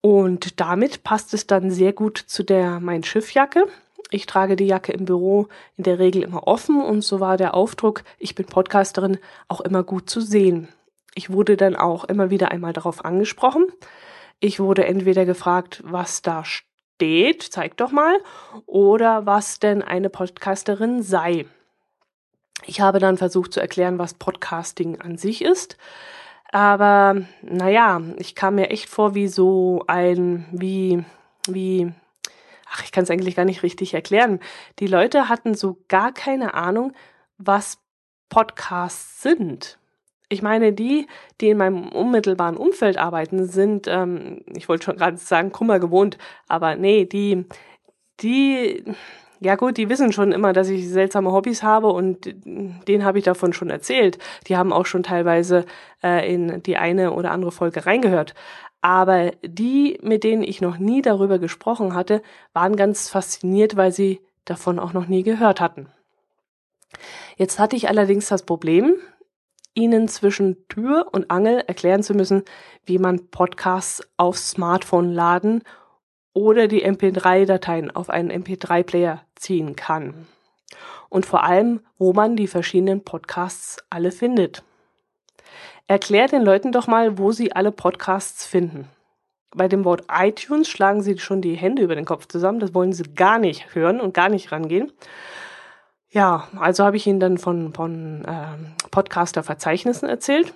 Und 0.01 0.61
damit 0.61 1.03
passt 1.03 1.35
es 1.35 1.47
dann 1.47 1.71
sehr 1.73 1.93
gut 1.93 2.19
zu 2.19 2.45
der 2.45 2.79
Mein 2.79 3.03
Schiffjacke. 3.03 3.67
Ich 4.11 4.27
trage 4.27 4.55
die 4.55 4.67
Jacke 4.67 4.93
im 4.93 5.07
Büro 5.07 5.49
in 5.77 5.85
der 5.85 5.99
Regel 5.99 6.23
immer 6.23 6.47
offen 6.47 6.81
und 6.81 7.03
so 7.03 7.19
war 7.19 7.37
der 7.37 7.55
Aufdruck, 7.55 8.05
ich 8.19 8.37
bin 8.37 8.47
Podcasterin, 8.47 9.19
auch 9.49 9.61
immer 9.61 9.83
gut 9.83 10.09
zu 10.09 10.21
sehen. 10.21 10.69
Ich 11.17 11.31
wurde 11.31 11.57
dann 11.57 11.75
auch 11.75 12.05
immer 12.05 12.31
wieder 12.31 12.53
einmal 12.53 12.73
darauf 12.73 13.05
angesprochen. 13.05 13.67
Ich 14.39 14.61
wurde 14.61 14.85
entweder 14.85 15.25
gefragt, 15.25 15.83
was 15.85 16.23
da 16.23 16.45
steht, 16.45 17.43
zeig 17.43 17.77
doch 17.77 17.91
mal, 17.91 18.19
oder 18.67 19.27
was 19.27 19.59
denn 19.59 19.83
eine 19.83 20.11
Podcasterin 20.11 21.03
sei. 21.03 21.47
Ich 22.67 22.81
habe 22.81 22.99
dann 22.99 23.19
versucht 23.19 23.53
zu 23.53 23.61
erklären, 23.61 23.99
was 23.99 24.15
Podcasting 24.15 25.01
an 25.01 25.17
sich 25.17 25.43
ist. 25.43 25.77
Aber 26.51 27.17
naja, 27.43 28.01
ich 28.17 28.35
kam 28.35 28.55
mir 28.55 28.71
echt 28.71 28.89
vor 28.89 29.15
wie 29.15 29.29
so 29.29 29.83
ein, 29.89 30.47
wie, 30.53 31.05
wie, 31.49 31.93
ach, 32.71 32.85
ich 32.85 32.93
kann 32.93 33.05
es 33.05 33.11
eigentlich 33.11 33.37
gar 33.37 33.45
nicht 33.45 33.63
richtig 33.63 33.93
erklären. 33.93 34.41
Die 34.79 34.87
Leute 34.87 35.29
hatten 35.29 35.55
so 35.55 35.79
gar 35.89 36.13
keine 36.13 36.55
Ahnung, 36.55 36.93
was 37.39 37.79
Podcasts 38.29 39.21
sind. 39.21 39.79
Ich 40.29 40.43
meine, 40.43 40.73
die, 40.73 41.07
die 41.41 41.51
in 41.51 41.59
meinem 41.59 41.89
unmittelbaren 41.89 42.57
Umfeld 42.57 42.99
arbeiten, 42.99 43.47
sind, 43.47 43.87
ähm, 43.89 44.43
ich 44.55 44.69
wollte 44.69 44.85
schon 44.85 44.97
gerade 44.97 45.17
sagen, 45.17 45.53
Kummer 45.53 45.79
gewohnt, 45.79 46.19
aber 46.49 46.77
nee, 46.77 47.05
die, 47.05 47.45
die, 48.21 48.85
ja 49.45 49.57
gut, 49.57 49.77
die 49.77 49.91
wissen 49.91 50.11
schon 50.11 50.33
immer, 50.33 50.53
dass 50.55 50.69
ich 50.69 50.89
seltsame 50.89 51.31
Hobbys 51.31 51.63
habe 51.63 51.89
und 51.89 52.35
denen 52.45 53.05
habe 53.05 53.19
ich 53.19 53.25
davon 53.25 53.53
schon 53.53 53.69
erzählt. 53.69 54.19
Die 54.49 54.57
haben 54.57 54.73
auch 54.73 54.87
schon 54.87 55.03
teilweise 55.03 55.67
äh, 56.03 56.33
in 56.33 56.63
die 56.63 56.79
eine 56.79 57.13
oder 57.13 57.31
andere 57.31 57.53
Folge 57.53 57.85
reingehört. 57.85 58.35
Aber 58.81 59.33
die, 59.43 59.99
mit 60.03 60.25
denen 60.25 60.43
ich 60.43 60.61
noch 60.61 60.79
nie 60.79 61.03
darüber 61.03 61.39
gesprochen 61.39 61.95
hatte, 61.95 62.23
waren 62.55 62.77
ganz 62.77 63.11
fasziniert, 63.11 63.77
weil 63.77 63.93
sie 63.93 64.21
davon 64.47 64.79
auch 64.79 64.95
noch 64.95 65.09
nie 65.09 65.23
gehört 65.23 65.61
hatten. 65.61 65.89
Jetzt 67.37 67.59
hatte 67.59 67.77
ich 67.77 67.89
allerdings 67.89 68.29
das 68.29 68.45
Problem, 68.45 68.95
ihnen 69.75 70.09
zwischen 70.09 70.69
Tür 70.69 71.09
und 71.13 71.31
Angel 71.31 71.65
erklären 71.67 72.03
zu 72.03 72.15
müssen, 72.15 72.45
wie 72.87 72.99
man 72.99 73.29
Podcasts 73.31 74.07
aufs 74.17 74.51
Smartphone 74.51 75.13
laden 75.13 75.63
oder 76.35 76.69
die 76.69 76.85
MP3-Dateien 76.85 77.91
auf 77.91 78.11
einen 78.11 78.31
MP3-Player 78.31 79.23
ziehen 79.37 79.77
kann. 79.77 80.27
Und 81.09 81.25
vor 81.25 81.45
allem, 81.45 81.81
wo 81.97 82.13
man 82.13 82.37
die 82.37 82.49
verschiedenen 82.49 83.05
Podcasts 83.05 83.79
alle 83.89 84.11
findet. 84.13 84.63
Erklär 85.87 86.27
den 86.27 86.43
Leuten 86.43 86.73
doch 86.73 86.87
mal, 86.87 87.19
wo 87.19 87.33
sie 87.33 87.53
alle 87.53 87.71
Podcasts 87.71 88.45
finden. 88.45 88.89
Bei 89.55 89.69
dem 89.69 89.85
Wort 89.85 90.05
iTunes 90.11 90.69
schlagen 90.69 91.03
sie 91.03 91.19
schon 91.19 91.41
die 91.41 91.55
Hände 91.55 91.83
über 91.83 91.95
den 91.95 92.05
Kopf 92.05 92.27
zusammen. 92.27 92.59
Das 92.59 92.75
wollen 92.75 92.93
sie 92.93 93.05
gar 93.15 93.39
nicht 93.39 93.75
hören 93.75 94.01
und 94.01 94.13
gar 94.13 94.29
nicht 94.29 94.51
rangehen. 94.51 94.93
Ja, 96.11 96.49
also 96.59 96.85
habe 96.85 96.97
ich 96.97 97.07
ihnen 97.07 97.21
dann 97.21 97.39
von, 97.39 97.73
von 97.73 98.25
äh, 98.25 98.89
Podcaster-Verzeichnissen 98.91 100.09
erzählt. 100.09 100.53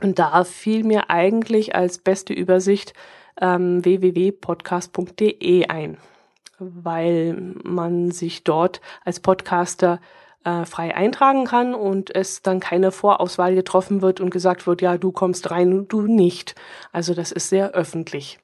Und 0.00 0.18
da 0.18 0.42
fiel 0.44 0.84
mir 0.84 1.10
eigentlich 1.10 1.74
als 1.76 1.98
beste 1.98 2.32
Übersicht 2.32 2.92
ähm, 3.40 3.84
www.podcast.de 3.84 5.68
ein, 5.68 5.98
weil 6.58 7.54
man 7.62 8.10
sich 8.10 8.44
dort 8.44 8.80
als 9.04 9.20
Podcaster 9.20 10.00
äh, 10.44 10.64
frei 10.64 10.94
eintragen 10.94 11.44
kann 11.44 11.74
und 11.74 12.14
es 12.14 12.42
dann 12.42 12.60
keine 12.60 12.92
Vorauswahl 12.92 13.54
getroffen 13.54 14.00
wird 14.00 14.20
und 14.20 14.30
gesagt 14.30 14.66
wird, 14.66 14.80
ja, 14.80 14.96
du 14.96 15.12
kommst 15.12 15.50
rein 15.50 15.72
und 15.72 15.92
du 15.92 16.02
nicht. 16.02 16.54
Also 16.92 17.14
das 17.14 17.32
ist 17.32 17.48
sehr 17.48 17.72
öffentlich. 17.72 18.38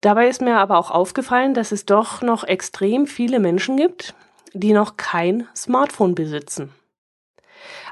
Dabei 0.00 0.28
ist 0.28 0.40
mir 0.40 0.58
aber 0.58 0.78
auch 0.78 0.90
aufgefallen, 0.90 1.54
dass 1.54 1.72
es 1.72 1.86
doch 1.86 2.22
noch 2.22 2.44
extrem 2.44 3.06
viele 3.06 3.40
Menschen 3.40 3.76
gibt, 3.76 4.14
die 4.52 4.72
noch 4.72 4.96
kein 4.96 5.48
Smartphone 5.56 6.14
besitzen. 6.14 6.72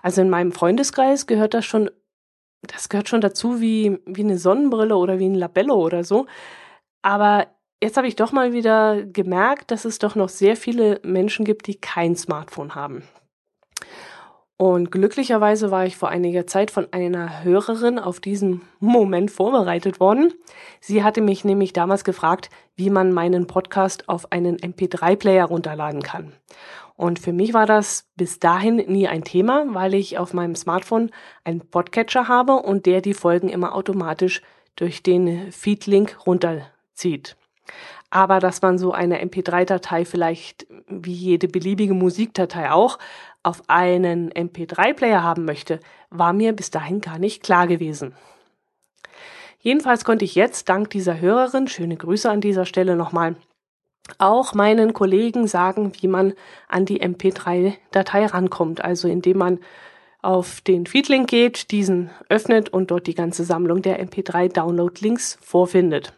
Also 0.03 0.21
in 0.21 0.31
meinem 0.31 0.53
Freundeskreis 0.53 1.27
gehört 1.27 1.55
das 1.55 1.65
schon 1.65 1.91
das 2.63 2.89
gehört 2.89 3.09
schon 3.09 3.21
dazu 3.21 3.61
wie, 3.61 3.99
wie 4.07 4.25
eine 4.25 4.39
Sonnenbrille 4.39 4.97
oder 4.97 5.19
wie 5.19 5.29
ein 5.29 5.35
Labello 5.35 5.75
oder 5.75 6.05
so. 6.05 6.27
Aber 7.03 7.47
jetzt 7.83 7.97
habe 7.97 8.09
ich 8.09 8.17
doch 8.17 8.33
mal 8.33 8.53
wieder 8.53 9.03
gemerkt, 9.05 9.71
dass 9.71 9.85
es 9.85 9.99
doch 9.99 10.15
noch 10.15 10.29
sehr 10.29 10.57
viele 10.57 11.01
Menschen 11.03 11.45
gibt, 11.45 11.67
die 11.67 11.77
kein 11.77 12.17
Smartphone 12.17 12.75
haben. 12.75 13.03
Und 14.59 14.91
glücklicherweise 14.91 15.71
war 15.71 15.85
ich 15.85 15.99
vor 15.99 16.09
einiger 16.09 16.47
Zeit 16.47 16.71
von 16.71 16.91
einer 16.91 17.45
Hörerin 17.45 17.99
auf 17.99 18.21
diesen 18.21 18.63
Moment 18.81 19.31
vorbereitet 19.31 20.01
worden. 20.01 20.33
Sie 20.81 21.05
hatte 21.05 21.21
mich 21.21 21.45
nämlich 21.45 21.75
damals 21.75 22.05
gefragt, 22.05 22.49
wie 22.75 22.89
man 22.89 23.13
meinen 23.13 23.47
Podcast 23.47 24.09
auf 24.09 24.33
einen 24.33 24.57
MP3-Player 24.57 25.45
runterladen 25.45 26.03
kann. 26.03 26.33
Und 26.97 27.19
für 27.19 27.33
mich 27.33 27.53
war 27.53 27.67
das 27.67 28.07
bis 28.17 28.39
dahin 28.39 28.77
nie 28.77 29.07
ein 29.07 29.23
Thema, 29.23 29.67
weil 29.69 29.95
ich 29.95 30.19
auf 30.19 30.33
meinem 30.33 30.55
Smartphone 30.55 31.11
einen 31.45 31.61
Podcatcher 31.61 32.29
habe 32.29 32.55
und 32.55 32.87
der 32.87 33.03
die 33.03 33.15
Folgen 33.15 33.49
immer 33.49 33.75
automatisch 33.75 34.41
durch 34.77 35.03
den 35.03 35.53
Feedlink 35.53 36.27
runterzieht. 36.27 37.37
Aber 38.11 38.39
dass 38.39 38.63
man 38.63 38.79
so 38.79 38.93
eine 38.93 39.23
MP3-Datei 39.23 40.05
vielleicht 40.05 40.67
wie 40.89 41.13
jede 41.13 41.49
beliebige 41.49 41.95
Musikdatei 41.95 42.71
auch 42.71 42.99
auf 43.43 43.63
einen 43.69 44.31
MP3-Player 44.33 45.23
haben 45.23 45.45
möchte, 45.45 45.81
war 46.11 46.33
mir 46.33 46.53
bis 46.53 46.71
dahin 46.71 47.01
gar 47.01 47.19
nicht 47.19 47.43
klar 47.43 47.67
gewesen. 47.67 48.15
Jedenfalls 49.61 50.05
konnte 50.05 50.25
ich 50.25 50.35
jetzt 50.35 50.69
dank 50.69 50.91
dieser 50.91 51.21
Hörerin, 51.21 51.67
schöne 51.67 51.97
Grüße 51.97 52.31
an 52.31 52.41
dieser 52.41 52.67
Stelle 52.67 52.95
nochmal, 52.97 53.35
auch 54.19 54.55
meinen 54.55 54.93
Kollegen 54.93 55.47
sagen, 55.47 55.93
wie 56.01 56.09
man 56.09 56.35
an 56.69 56.85
die 56.85 57.03
MP3-Datei 57.03 58.27
rankommt. 58.27 58.85
Also 58.85 59.09
indem 59.09 59.39
man 59.39 59.59
auf 60.23 60.61
den 60.61 60.87
Feedlink 60.87 61.29
geht, 61.29 61.71
diesen 61.71 62.11
öffnet 62.29 62.69
und 62.69 62.91
dort 62.91 63.07
die 63.07 63.15
ganze 63.15 63.45
Sammlung 63.45 63.83
der 63.83 64.05
MP3-Download-Links 64.05 65.39
vorfindet. 65.41 66.13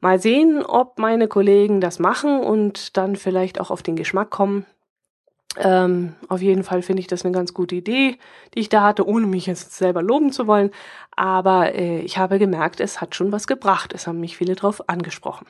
Mal 0.00 0.18
sehen, 0.18 0.64
ob 0.64 0.98
meine 0.98 1.28
Kollegen 1.28 1.80
das 1.80 1.98
machen 1.98 2.40
und 2.40 2.96
dann 2.96 3.16
vielleicht 3.16 3.60
auch 3.60 3.70
auf 3.70 3.82
den 3.82 3.96
Geschmack 3.96 4.30
kommen, 4.30 4.64
ähm, 5.56 6.14
auf 6.28 6.40
jeden 6.40 6.62
Fall 6.62 6.82
finde 6.82 7.00
ich 7.00 7.08
das 7.08 7.24
eine 7.24 7.34
ganz 7.34 7.54
gute 7.54 7.74
Idee, 7.74 8.18
die 8.54 8.60
ich 8.60 8.68
da 8.68 8.82
hatte, 8.82 9.06
ohne 9.06 9.26
mich 9.26 9.46
jetzt 9.46 9.76
selber 9.76 10.02
loben 10.02 10.30
zu 10.32 10.46
wollen. 10.46 10.70
Aber 11.16 11.74
äh, 11.74 12.00
ich 12.00 12.18
habe 12.18 12.38
gemerkt, 12.38 12.80
es 12.80 13.00
hat 13.00 13.14
schon 13.14 13.32
was 13.32 13.46
gebracht. 13.46 13.92
Es 13.92 14.06
haben 14.06 14.20
mich 14.20 14.36
viele 14.36 14.54
drauf 14.54 14.88
angesprochen. 14.88 15.46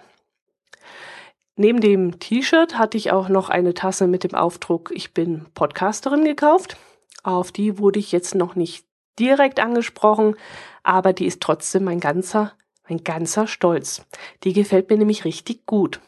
Neben 1.61 1.83
dem 1.83 2.19
T-Shirt 2.19 2.79
hatte 2.79 2.97
ich 2.97 3.13
auch 3.13 3.29
noch 3.29 3.51
eine 3.51 3.75
Tasse 3.75 4.07
mit 4.07 4.25
dem 4.25 4.35
Aufdruck 4.35 4.91
Ich 4.95 5.13
bin 5.13 5.45
Podcasterin 5.53 6.25
gekauft. 6.25 6.79
Auf 7.23 7.53
die 7.53 7.79
wurde 7.79 7.99
ich 7.99 8.13
jetzt 8.13 8.35
noch 8.35 8.55
nicht 8.55 8.87
direkt 9.19 9.61
angesprochen, 9.61 10.37
aber 10.85 11.13
die 11.13 11.27
ist 11.27 11.43
trotzdem 11.43 11.85
mein 11.85 12.01
ganzer, 12.01 12.55
mein 12.89 13.05
ganzer 13.05 13.47
Stolz. 13.47 14.07
Die 14.43 14.55
gefällt 14.55 14.89
mir 14.89 14.97
nämlich 14.97 15.27
richtig 15.27 15.67
gut. 15.67 16.01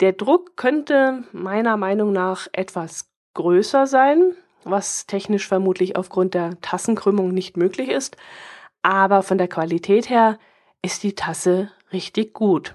Der 0.00 0.12
Druck 0.12 0.58
könnte 0.58 1.24
meiner 1.32 1.78
Meinung 1.78 2.12
nach 2.12 2.46
etwas 2.52 3.08
größer 3.32 3.86
sein, 3.86 4.34
was 4.64 5.06
technisch 5.06 5.48
vermutlich 5.48 5.96
aufgrund 5.96 6.34
der 6.34 6.60
Tassenkrümmung 6.60 7.32
nicht 7.32 7.56
möglich 7.56 7.88
ist, 7.88 8.18
aber 8.82 9.22
von 9.22 9.38
der 9.38 9.48
Qualität 9.48 10.10
her 10.10 10.38
ist 10.82 11.02
die 11.02 11.14
Tasse 11.14 11.70
richtig 11.94 12.34
gut. 12.34 12.74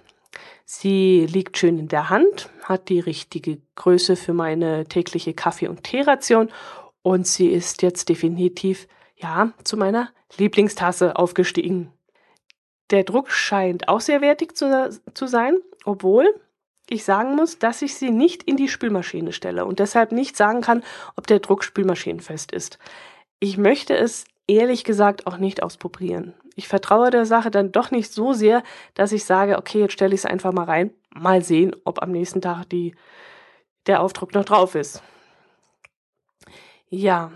Sie 0.68 1.28
liegt 1.28 1.60
schön 1.60 1.78
in 1.78 1.88
der 1.88 2.10
Hand, 2.10 2.50
hat 2.64 2.90
die 2.90 3.00
richtige 3.00 3.60
Größe 3.76 4.16
für 4.16 4.34
meine 4.34 4.86
tägliche 4.86 5.36
Kaffee- 5.36 5.68
und 5.68 5.84
Teeration 5.84 6.52
und 7.04 7.28
sie 7.28 7.50
ist 7.50 7.84
jetzt 7.84 8.10
definitiv, 8.10 8.88
ja, 9.16 9.54
zu 9.64 9.78
meiner 9.78 10.10
Lieblingstasse 10.38 11.18
aufgestiegen. 11.18 11.94
Der 12.90 13.04
Druck 13.04 13.30
scheint 13.30 13.88
auch 13.88 14.02
sehr 14.02 14.22
wertig 14.22 14.58
zu, 14.58 14.90
zu 15.14 15.28
sein, 15.28 15.58
obwohl 15.86 16.34
ich 16.90 17.04
sagen 17.04 17.36
muss, 17.36 17.60
dass 17.60 17.84
ich 17.84 17.96
sie 17.96 18.10
nicht 18.10 18.42
in 18.44 18.58
die 18.58 18.68
Spülmaschine 18.68 19.34
stelle 19.34 19.66
und 19.66 19.78
deshalb 19.78 20.12
nicht 20.12 20.36
sagen 20.36 20.62
kann, 20.62 20.84
ob 21.16 21.28
der 21.28 21.40
Druck 21.40 21.64
spülmaschinenfest 21.64 22.52
ist. 22.52 22.80
Ich 23.40 23.58
möchte 23.58 23.96
es 23.96 24.26
ehrlich 24.48 24.84
gesagt 24.84 25.28
auch 25.28 25.38
nicht 25.38 25.64
ausprobieren. 25.64 26.34
Ich 26.56 26.68
vertraue 26.68 27.10
der 27.10 27.26
Sache 27.26 27.52
dann 27.52 27.72
doch 27.72 27.92
nicht 27.92 28.12
so 28.12 28.34
sehr, 28.34 28.64
dass 28.94 29.12
ich 29.12 29.26
sage, 29.26 29.58
okay, 29.58 29.80
jetzt 29.82 29.94
stelle 29.94 30.14
ich 30.14 30.22
es 30.22 30.26
einfach 30.26 30.54
mal 30.54 30.64
rein, 30.64 30.92
mal 31.14 31.42
sehen, 31.42 31.76
ob 31.84 32.02
am 32.02 32.12
nächsten 32.12 32.42
Tag 32.42 32.70
die, 32.70 32.96
der 33.88 34.02
Aufdruck 34.02 34.34
noch 34.34 34.46
drauf 34.46 34.76
ist. 34.76 35.04
Ja, 36.90 37.32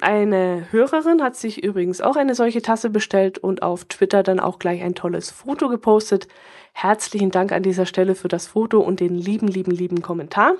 eine 0.00 0.66
Hörerin 0.72 1.22
hat 1.22 1.36
sich 1.36 1.62
übrigens 1.62 2.00
auch 2.00 2.16
eine 2.16 2.34
solche 2.34 2.62
Tasse 2.62 2.90
bestellt 2.90 3.38
und 3.38 3.62
auf 3.62 3.84
Twitter 3.84 4.24
dann 4.24 4.40
auch 4.40 4.58
gleich 4.58 4.82
ein 4.82 4.96
tolles 4.96 5.30
Foto 5.30 5.68
gepostet. 5.68 6.26
Herzlichen 6.72 7.30
Dank 7.30 7.52
an 7.52 7.62
dieser 7.62 7.86
Stelle 7.86 8.16
für 8.16 8.26
das 8.26 8.48
Foto 8.48 8.80
und 8.80 8.98
den 8.98 9.14
lieben, 9.14 9.46
lieben, 9.46 9.70
lieben 9.70 10.02
Kommentar. 10.02 10.54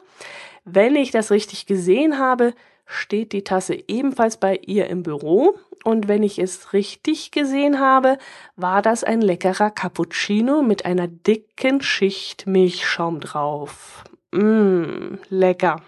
Wenn 0.65 0.95
ich 0.95 1.11
das 1.11 1.33
richtig 1.33 1.67
gesehen 1.67 2.19
habe, 2.19 2.55
steht 2.87 3.33
die 3.33 3.45
Tasse 3.45 3.79
ebenfalls 3.89 4.37
bei 4.37 4.57
ihr 4.57 4.89
im 4.89 5.03
Büro. 5.03 5.59
Und 5.85 6.09
wenn 6.09 6.23
ich 6.23 6.39
es 6.39 6.73
richtig 6.73 7.31
gesehen 7.31 7.79
habe, 7.79 8.19
war 8.57 8.83
das 8.83 9.05
ein 9.05 9.21
leckerer 9.21 9.71
Cappuccino 9.71 10.63
mit 10.63 10.85
einer 10.87 11.09
dicken 11.09 11.83
Schicht 11.83 12.47
Milchschaum 12.47 13.21
drauf. 13.21 14.05
Mmm, 14.33 15.19
lecker. 15.29 15.83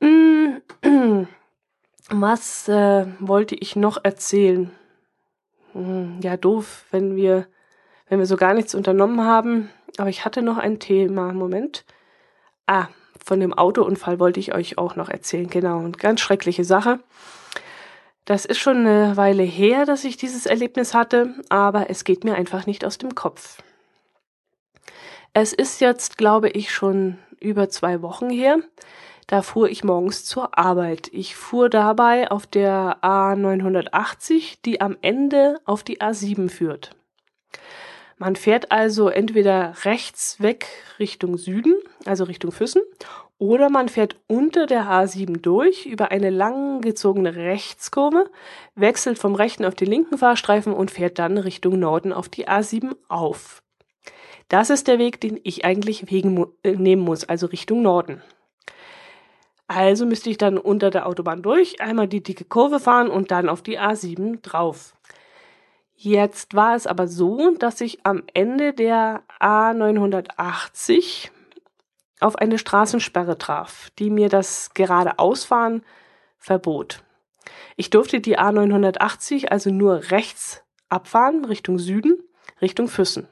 Mmh. 0.00 0.62
Was 2.10 2.68
äh, 2.68 3.06
wollte 3.20 3.54
ich 3.54 3.76
noch 3.76 4.02
erzählen? 4.02 4.70
Hm, 5.72 6.18
ja, 6.22 6.36
doof, 6.36 6.86
wenn 6.90 7.14
wir, 7.14 7.46
wenn 8.08 8.18
wir 8.18 8.26
so 8.26 8.36
gar 8.36 8.54
nichts 8.54 8.74
unternommen 8.74 9.24
haben. 9.24 9.70
Aber 9.96 10.08
ich 10.08 10.24
hatte 10.24 10.42
noch 10.42 10.58
ein 10.58 10.80
Thema. 10.80 11.32
Moment. 11.32 11.84
Ah, 12.66 12.88
von 13.24 13.40
dem 13.40 13.52
Autounfall 13.54 14.18
wollte 14.18 14.40
ich 14.40 14.54
euch 14.54 14.78
auch 14.78 14.96
noch 14.96 15.08
erzählen. 15.08 15.48
Genau, 15.48 15.78
eine 15.78 15.92
ganz 15.92 16.20
schreckliche 16.20 16.64
Sache. 16.64 17.00
Das 18.24 18.44
ist 18.44 18.58
schon 18.58 18.78
eine 18.78 19.16
Weile 19.16 19.42
her, 19.42 19.86
dass 19.86 20.04
ich 20.04 20.16
dieses 20.16 20.46
Erlebnis 20.46 20.94
hatte, 20.94 21.34
aber 21.48 21.90
es 21.90 22.04
geht 22.04 22.24
mir 22.24 22.34
einfach 22.34 22.66
nicht 22.66 22.84
aus 22.84 22.98
dem 22.98 23.14
Kopf. 23.14 23.62
Es 25.32 25.52
ist 25.52 25.80
jetzt, 25.80 26.18
glaube 26.18 26.48
ich, 26.48 26.72
schon 26.72 27.18
über 27.40 27.68
zwei 27.68 28.02
Wochen 28.02 28.30
her. 28.30 28.58
Da 29.26 29.42
fuhr 29.42 29.68
ich 29.68 29.84
morgens 29.84 30.24
zur 30.24 30.58
Arbeit. 30.58 31.08
Ich 31.12 31.36
fuhr 31.36 31.70
dabei 31.70 32.30
auf 32.30 32.46
der 32.46 32.98
A980, 33.02 34.58
die 34.64 34.80
am 34.80 34.96
Ende 35.02 35.60
auf 35.64 35.84
die 35.84 36.00
A7 36.00 36.50
führt. 36.50 36.96
Man 38.20 38.36
fährt 38.36 38.70
also 38.70 39.08
entweder 39.08 39.72
rechts 39.86 40.42
weg 40.42 40.66
Richtung 40.98 41.38
Süden, 41.38 41.74
also 42.04 42.24
Richtung 42.24 42.52
Füssen, 42.52 42.82
oder 43.38 43.70
man 43.70 43.88
fährt 43.88 44.16
unter 44.26 44.66
der 44.66 44.84
A7 44.84 45.40
durch 45.40 45.86
über 45.86 46.10
eine 46.10 46.28
langgezogene 46.28 47.34
Rechtskurve, 47.34 48.28
wechselt 48.74 49.18
vom 49.18 49.34
rechten 49.34 49.64
auf 49.64 49.74
den 49.74 49.88
linken 49.88 50.18
Fahrstreifen 50.18 50.74
und 50.74 50.90
fährt 50.90 51.18
dann 51.18 51.38
Richtung 51.38 51.78
Norden 51.78 52.12
auf 52.12 52.28
die 52.28 52.46
A7 52.46 52.94
auf. 53.08 53.62
Das 54.48 54.68
ist 54.68 54.86
der 54.86 54.98
Weg, 54.98 55.22
den 55.22 55.40
ich 55.42 55.64
eigentlich 55.64 56.10
wegen, 56.10 56.44
äh, 56.62 56.72
nehmen 56.72 57.00
muss, 57.00 57.24
also 57.24 57.46
Richtung 57.46 57.80
Norden. 57.80 58.20
Also 59.66 60.04
müsste 60.04 60.28
ich 60.28 60.36
dann 60.36 60.58
unter 60.58 60.90
der 60.90 61.06
Autobahn 61.06 61.40
durch, 61.40 61.80
einmal 61.80 62.06
die 62.06 62.22
dicke 62.22 62.44
Kurve 62.44 62.80
fahren 62.80 63.08
und 63.08 63.30
dann 63.30 63.48
auf 63.48 63.62
die 63.62 63.80
A7 63.80 64.42
drauf. 64.42 64.94
Jetzt 66.02 66.54
war 66.54 66.76
es 66.76 66.86
aber 66.86 67.08
so, 67.08 67.54
dass 67.58 67.82
ich 67.82 68.06
am 68.06 68.22
Ende 68.32 68.72
der 68.72 69.22
A980 69.38 71.28
auf 72.20 72.36
eine 72.36 72.56
Straßensperre 72.56 73.36
traf, 73.36 73.90
die 73.98 74.08
mir 74.08 74.30
das 74.30 74.70
geradeausfahren 74.72 75.82
verbot. 76.38 77.02
Ich 77.76 77.90
durfte 77.90 78.22
die 78.22 78.38
A980 78.38 79.48
also 79.48 79.68
nur 79.68 80.10
rechts 80.10 80.64
abfahren, 80.88 81.44
Richtung 81.44 81.78
Süden, 81.78 82.18
Richtung 82.62 82.88
Füssen. 82.88 83.28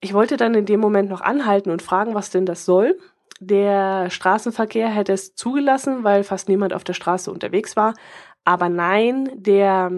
Ich 0.00 0.12
wollte 0.12 0.36
dann 0.36 0.52
in 0.52 0.66
dem 0.66 0.80
Moment 0.80 1.08
noch 1.08 1.22
anhalten 1.22 1.70
und 1.70 1.80
fragen, 1.80 2.14
was 2.14 2.28
denn 2.28 2.44
das 2.44 2.66
soll. 2.66 2.98
Der 3.40 4.10
Straßenverkehr 4.10 4.90
hätte 4.90 5.14
es 5.14 5.34
zugelassen, 5.36 6.04
weil 6.04 6.22
fast 6.22 6.50
niemand 6.50 6.74
auf 6.74 6.84
der 6.84 6.92
Straße 6.92 7.32
unterwegs 7.32 7.76
war. 7.76 7.94
Aber 8.44 8.68
nein, 8.68 9.30
der, 9.34 9.90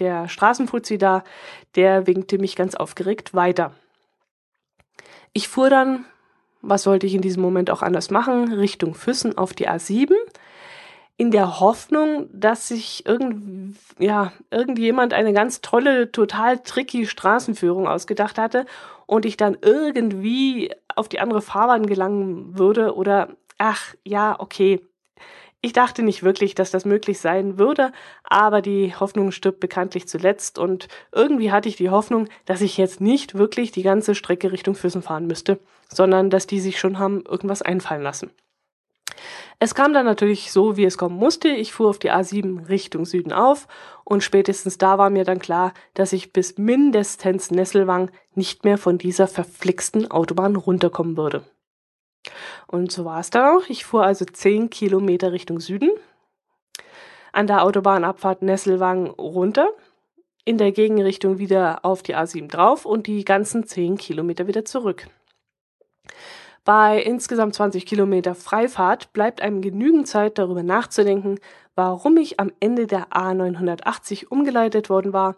der 0.00 0.28
Straßenfuzzi 0.28 0.98
da, 0.98 1.24
der 1.74 2.06
winkte 2.06 2.38
mich 2.38 2.56
ganz 2.56 2.74
aufgeregt 2.74 3.34
weiter. 3.34 3.72
Ich 5.32 5.48
fuhr 5.48 5.70
dann, 5.70 6.04
was 6.62 6.82
sollte 6.82 7.06
ich 7.06 7.14
in 7.14 7.22
diesem 7.22 7.42
Moment 7.42 7.70
auch 7.70 7.82
anders 7.82 8.10
machen, 8.10 8.52
Richtung 8.52 8.94
Füssen 8.94 9.36
auf 9.36 9.52
die 9.52 9.68
A7 9.68 10.14
in 11.18 11.30
der 11.30 11.60
Hoffnung, 11.60 12.28
dass 12.32 12.68
sich 12.68 13.06
irgend, 13.06 13.76
ja, 13.98 14.32
irgendjemand 14.50 15.14
eine 15.14 15.32
ganz 15.32 15.62
tolle, 15.62 16.12
total 16.12 16.58
tricky 16.58 17.06
Straßenführung 17.06 17.88
ausgedacht 17.88 18.36
hatte 18.38 18.66
und 19.06 19.24
ich 19.24 19.36
dann 19.36 19.56
irgendwie 19.62 20.70
auf 20.94 21.08
die 21.08 21.20
andere 21.20 21.40
Fahrbahn 21.40 21.86
gelangen 21.86 22.58
würde 22.58 22.94
oder 22.94 23.28
ach 23.58 23.94
ja, 24.04 24.38
okay. 24.38 24.80
Ich 25.66 25.72
dachte 25.72 26.04
nicht 26.04 26.22
wirklich, 26.22 26.54
dass 26.54 26.70
das 26.70 26.84
möglich 26.84 27.18
sein 27.18 27.58
würde, 27.58 27.90
aber 28.22 28.62
die 28.62 28.94
Hoffnung 28.94 29.32
stirbt 29.32 29.58
bekanntlich 29.58 30.06
zuletzt 30.06 30.60
und 30.60 30.86
irgendwie 31.10 31.50
hatte 31.50 31.68
ich 31.68 31.74
die 31.74 31.90
Hoffnung, 31.90 32.28
dass 32.44 32.60
ich 32.60 32.76
jetzt 32.76 33.00
nicht 33.00 33.34
wirklich 33.34 33.72
die 33.72 33.82
ganze 33.82 34.14
Strecke 34.14 34.52
Richtung 34.52 34.76
Füssen 34.76 35.02
fahren 35.02 35.26
müsste, 35.26 35.58
sondern 35.88 36.30
dass 36.30 36.46
die 36.46 36.60
sich 36.60 36.78
schon 36.78 37.00
haben 37.00 37.24
irgendwas 37.28 37.62
einfallen 37.62 38.04
lassen. 38.04 38.30
Es 39.58 39.74
kam 39.74 39.92
dann 39.92 40.06
natürlich 40.06 40.52
so, 40.52 40.76
wie 40.76 40.84
es 40.84 40.98
kommen 40.98 41.16
musste. 41.16 41.48
Ich 41.48 41.72
fuhr 41.72 41.90
auf 41.90 41.98
die 41.98 42.12
A7 42.12 42.68
Richtung 42.68 43.04
Süden 43.04 43.32
auf 43.32 43.66
und 44.04 44.22
spätestens 44.22 44.78
da 44.78 44.98
war 44.98 45.10
mir 45.10 45.24
dann 45.24 45.40
klar, 45.40 45.74
dass 45.94 46.12
ich 46.12 46.32
bis 46.32 46.58
mindestens 46.58 47.50
Nesselwang 47.50 48.12
nicht 48.36 48.62
mehr 48.62 48.78
von 48.78 48.98
dieser 48.98 49.26
verflixten 49.26 50.08
Autobahn 50.12 50.54
runterkommen 50.54 51.16
würde. 51.16 51.42
Und 52.66 52.92
so 52.92 53.04
war 53.04 53.20
es 53.20 53.30
dann 53.30 53.56
auch. 53.56 53.68
Ich 53.68 53.84
fuhr 53.84 54.04
also 54.04 54.24
zehn 54.24 54.70
Kilometer 54.70 55.32
Richtung 55.32 55.60
Süden, 55.60 55.90
an 57.32 57.46
der 57.46 57.62
Autobahnabfahrt 57.62 58.42
Nesselwang 58.42 59.08
runter, 59.10 59.68
in 60.44 60.58
der 60.58 60.72
Gegenrichtung 60.72 61.38
wieder 61.38 61.84
auf 61.84 62.02
die 62.02 62.16
A7 62.16 62.48
drauf 62.48 62.86
und 62.86 63.06
die 63.06 63.24
ganzen 63.24 63.66
zehn 63.66 63.96
Kilometer 63.96 64.46
wieder 64.46 64.64
zurück. 64.64 65.08
Bei 66.66 67.00
insgesamt 67.00 67.54
20 67.54 67.86
Kilometer 67.86 68.34
Freifahrt 68.34 69.12
bleibt 69.12 69.40
einem 69.40 69.62
genügend 69.62 70.08
Zeit 70.08 70.36
darüber 70.36 70.64
nachzudenken, 70.64 71.38
warum 71.76 72.16
ich 72.16 72.40
am 72.40 72.50
Ende 72.58 72.88
der 72.88 73.10
A980 73.10 74.26
umgeleitet 74.26 74.90
worden 74.90 75.12
war. 75.12 75.36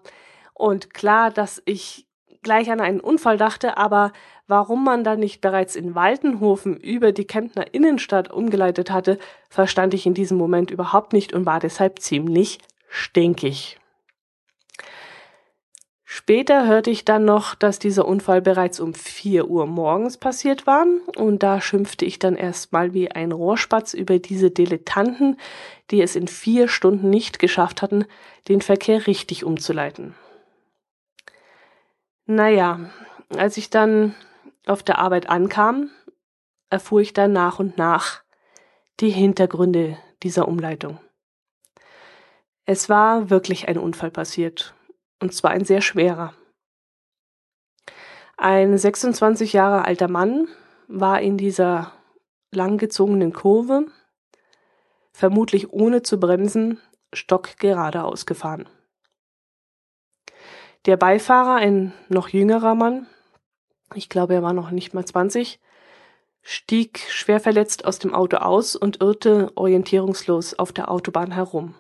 Und 0.54 0.94
klar, 0.94 1.30
dass 1.30 1.60
ich 1.66 2.07
gleich 2.48 2.70
an 2.70 2.80
einen 2.80 3.00
Unfall 3.00 3.36
dachte, 3.36 3.76
aber 3.76 4.10
warum 4.46 4.82
man 4.82 5.04
dann 5.04 5.20
nicht 5.20 5.42
bereits 5.42 5.76
in 5.76 5.94
Waltenhofen 5.94 6.78
über 6.78 7.12
die 7.12 7.26
Kemptner 7.26 7.74
Innenstadt 7.74 8.32
umgeleitet 8.32 8.90
hatte, 8.90 9.18
verstand 9.50 9.92
ich 9.92 10.06
in 10.06 10.14
diesem 10.14 10.38
Moment 10.38 10.70
überhaupt 10.70 11.12
nicht 11.12 11.34
und 11.34 11.44
war 11.44 11.60
deshalb 11.60 11.98
ziemlich 11.98 12.58
stinkig. 12.88 13.78
Später 16.06 16.66
hörte 16.66 16.90
ich 16.90 17.04
dann 17.04 17.26
noch, 17.26 17.54
dass 17.54 17.78
dieser 17.78 18.08
Unfall 18.08 18.40
bereits 18.40 18.80
um 18.80 18.94
vier 18.94 19.50
Uhr 19.50 19.66
morgens 19.66 20.16
passiert 20.16 20.66
war 20.66 20.86
und 21.16 21.42
da 21.42 21.60
schimpfte 21.60 22.06
ich 22.06 22.18
dann 22.18 22.34
erstmal 22.34 22.94
wie 22.94 23.10
ein 23.10 23.30
Rohrspatz 23.30 23.92
über 23.92 24.18
diese 24.18 24.50
Dilettanten, 24.50 25.36
die 25.90 26.00
es 26.00 26.16
in 26.16 26.28
vier 26.28 26.68
Stunden 26.68 27.10
nicht 27.10 27.38
geschafft 27.38 27.82
hatten, 27.82 28.06
den 28.48 28.62
Verkehr 28.62 29.06
richtig 29.06 29.44
umzuleiten. 29.44 30.14
Naja, 32.30 32.90
als 33.38 33.56
ich 33.56 33.70
dann 33.70 34.14
auf 34.66 34.82
der 34.82 34.98
Arbeit 34.98 35.30
ankam, 35.30 35.88
erfuhr 36.68 37.00
ich 37.00 37.14
dann 37.14 37.32
nach 37.32 37.58
und 37.58 37.78
nach 37.78 38.22
die 39.00 39.08
Hintergründe 39.08 39.96
dieser 40.22 40.46
Umleitung. 40.46 41.00
Es 42.66 42.90
war 42.90 43.30
wirklich 43.30 43.66
ein 43.66 43.78
Unfall 43.78 44.10
passiert 44.10 44.74
und 45.20 45.32
zwar 45.32 45.52
ein 45.52 45.64
sehr 45.64 45.80
schwerer. 45.80 46.34
Ein 48.36 48.76
26 48.76 49.54
Jahre 49.54 49.86
alter 49.86 50.08
Mann 50.08 50.48
war 50.86 51.22
in 51.22 51.38
dieser 51.38 51.92
langgezogenen 52.50 53.32
Kurve, 53.32 53.86
vermutlich 55.12 55.72
ohne 55.72 56.02
zu 56.02 56.20
bremsen, 56.20 56.78
stockgerade 57.14 58.04
ausgefahren. 58.04 58.68
Der 60.88 60.96
Beifahrer, 60.96 61.56
ein 61.56 61.92
noch 62.08 62.30
jüngerer 62.30 62.74
Mann, 62.74 63.06
ich 63.92 64.08
glaube, 64.08 64.32
er 64.32 64.42
war 64.42 64.54
noch 64.54 64.70
nicht 64.70 64.94
mal 64.94 65.04
20, 65.04 65.60
stieg 66.40 67.00
schwer 67.10 67.40
verletzt 67.40 67.84
aus 67.84 67.98
dem 67.98 68.14
Auto 68.14 68.38
aus 68.38 68.74
und 68.74 69.02
irrte 69.02 69.52
orientierungslos 69.54 70.58
auf 70.58 70.72
der 70.72 70.90
Autobahn 70.90 71.30
herum. 71.30 71.74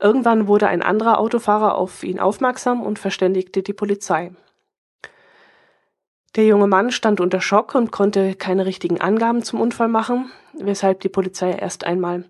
Irgendwann 0.00 0.48
wurde 0.48 0.66
ein 0.66 0.82
anderer 0.82 1.20
Autofahrer 1.20 1.76
auf 1.76 2.02
ihn 2.02 2.18
aufmerksam 2.18 2.82
und 2.82 2.98
verständigte 2.98 3.62
die 3.62 3.72
Polizei. 3.72 4.32
Der 6.34 6.46
junge 6.46 6.66
Mann 6.66 6.90
stand 6.90 7.20
unter 7.20 7.40
Schock 7.40 7.76
und 7.76 7.92
konnte 7.92 8.34
keine 8.34 8.66
richtigen 8.66 9.00
Angaben 9.00 9.44
zum 9.44 9.60
Unfall 9.60 9.86
machen, 9.86 10.32
weshalb 10.54 11.02
die 11.02 11.08
Polizei 11.08 11.52
erst 11.52 11.84
einmal 11.84 12.24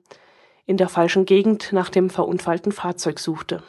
in 0.66 0.76
der 0.76 0.90
falschen 0.90 1.24
Gegend 1.24 1.72
nach 1.72 1.88
dem 1.88 2.10
verunfallten 2.10 2.72
Fahrzeug 2.72 3.18
suchte. 3.18 3.62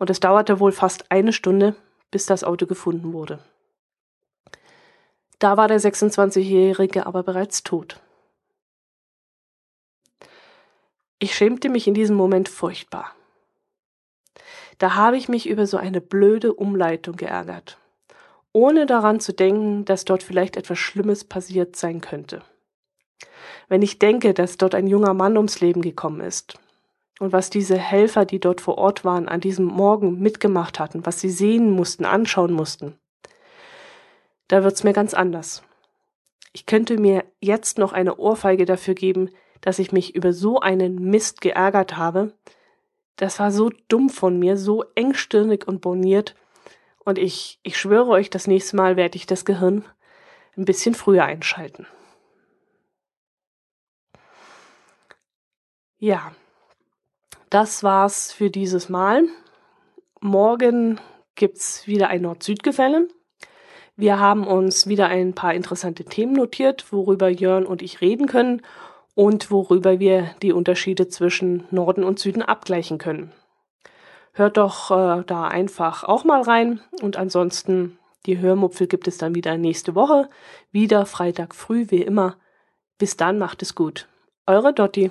Und 0.00 0.08
es 0.08 0.18
dauerte 0.18 0.60
wohl 0.60 0.72
fast 0.72 1.12
eine 1.12 1.32
Stunde, 1.32 1.76
bis 2.10 2.24
das 2.24 2.42
Auto 2.42 2.66
gefunden 2.66 3.12
wurde. 3.12 3.38
Da 5.38 5.58
war 5.58 5.68
der 5.68 5.78
26-Jährige 5.78 7.06
aber 7.06 7.22
bereits 7.22 7.62
tot. 7.62 8.00
Ich 11.18 11.34
schämte 11.34 11.68
mich 11.68 11.86
in 11.86 11.92
diesem 11.92 12.16
Moment 12.16 12.48
furchtbar. 12.48 13.14
Da 14.78 14.94
habe 14.94 15.18
ich 15.18 15.28
mich 15.28 15.46
über 15.46 15.66
so 15.66 15.76
eine 15.76 16.00
blöde 16.00 16.54
Umleitung 16.54 17.16
geärgert, 17.16 17.76
ohne 18.52 18.86
daran 18.86 19.20
zu 19.20 19.34
denken, 19.34 19.84
dass 19.84 20.06
dort 20.06 20.22
vielleicht 20.22 20.56
etwas 20.56 20.78
Schlimmes 20.78 21.24
passiert 21.24 21.76
sein 21.76 22.00
könnte. 22.00 22.42
Wenn 23.68 23.82
ich 23.82 23.98
denke, 23.98 24.32
dass 24.32 24.56
dort 24.56 24.74
ein 24.74 24.86
junger 24.86 25.12
Mann 25.12 25.36
ums 25.36 25.60
Leben 25.60 25.82
gekommen 25.82 26.22
ist 26.22 26.58
und 27.20 27.32
was 27.32 27.50
diese 27.50 27.76
Helfer, 27.76 28.24
die 28.24 28.40
dort 28.40 28.62
vor 28.62 28.78
Ort 28.78 29.04
waren, 29.04 29.28
an 29.28 29.40
diesem 29.40 29.66
Morgen 29.66 30.18
mitgemacht 30.20 30.80
hatten, 30.80 31.04
was 31.04 31.20
sie 31.20 31.28
sehen 31.28 31.70
mussten, 31.70 32.06
anschauen 32.06 32.52
mussten, 32.52 32.98
da 34.48 34.64
wird's 34.64 34.82
mir 34.84 34.94
ganz 34.94 35.12
anders. 35.12 35.62
Ich 36.52 36.64
könnte 36.66 36.98
mir 36.98 37.24
jetzt 37.38 37.78
noch 37.78 37.92
eine 37.92 38.16
Ohrfeige 38.16 38.64
dafür 38.64 38.94
geben, 38.94 39.30
dass 39.60 39.78
ich 39.78 39.92
mich 39.92 40.16
über 40.16 40.32
so 40.32 40.60
einen 40.60 41.10
Mist 41.10 41.42
geärgert 41.42 41.98
habe. 41.98 42.32
Das 43.16 43.38
war 43.38 43.52
so 43.52 43.70
dumm 43.88 44.08
von 44.08 44.38
mir, 44.38 44.56
so 44.56 44.82
engstirnig 44.94 45.68
und 45.68 45.82
boniert. 45.82 46.34
Und 47.04 47.18
ich, 47.18 47.60
ich 47.62 47.78
schwöre 47.78 48.08
euch, 48.08 48.30
das 48.30 48.46
nächste 48.46 48.76
Mal 48.76 48.96
werde 48.96 49.16
ich 49.16 49.26
das 49.26 49.44
Gehirn 49.44 49.84
ein 50.56 50.64
bisschen 50.64 50.94
früher 50.94 51.24
einschalten. 51.24 51.86
Ja, 55.98 56.32
das 57.50 57.82
war's 57.82 58.32
für 58.32 58.48
dieses 58.48 58.88
Mal. 58.88 59.24
Morgen 60.20 61.00
gibt's 61.34 61.86
wieder 61.86 62.08
ein 62.08 62.22
Nord-Süd-Gefälle. 62.22 63.08
Wir 63.96 64.18
haben 64.18 64.46
uns 64.46 64.86
wieder 64.86 65.08
ein 65.08 65.34
paar 65.34 65.52
interessante 65.52 66.04
Themen 66.04 66.32
notiert, 66.32 66.92
worüber 66.92 67.28
Jörn 67.28 67.66
und 67.66 67.82
ich 67.82 68.00
reden 68.00 68.26
können 68.26 68.62
und 69.14 69.50
worüber 69.50 69.98
wir 69.98 70.34
die 70.42 70.52
Unterschiede 70.52 71.08
zwischen 71.08 71.64
Norden 71.70 72.04
und 72.04 72.18
Süden 72.18 72.42
abgleichen 72.42 72.98
können. 72.98 73.32
Hört 74.32 74.56
doch 74.56 74.90
äh, 74.90 75.24
da 75.26 75.48
einfach 75.48 76.04
auch 76.04 76.24
mal 76.24 76.40
rein 76.40 76.80
und 77.02 77.16
ansonsten 77.16 77.98
die 78.26 78.38
Hörmupfel 78.38 78.86
gibt 78.86 79.08
es 79.08 79.18
dann 79.18 79.34
wieder 79.34 79.58
nächste 79.58 79.94
Woche, 79.94 80.28
wieder 80.70 81.04
Freitag 81.04 81.54
früh 81.54 81.86
wie 81.88 82.02
immer. 82.02 82.36
Bis 82.96 83.16
dann 83.16 83.38
macht 83.38 83.60
es 83.62 83.74
gut. 83.74 84.08
Eure 84.46 84.72
Dotti. 84.72 85.10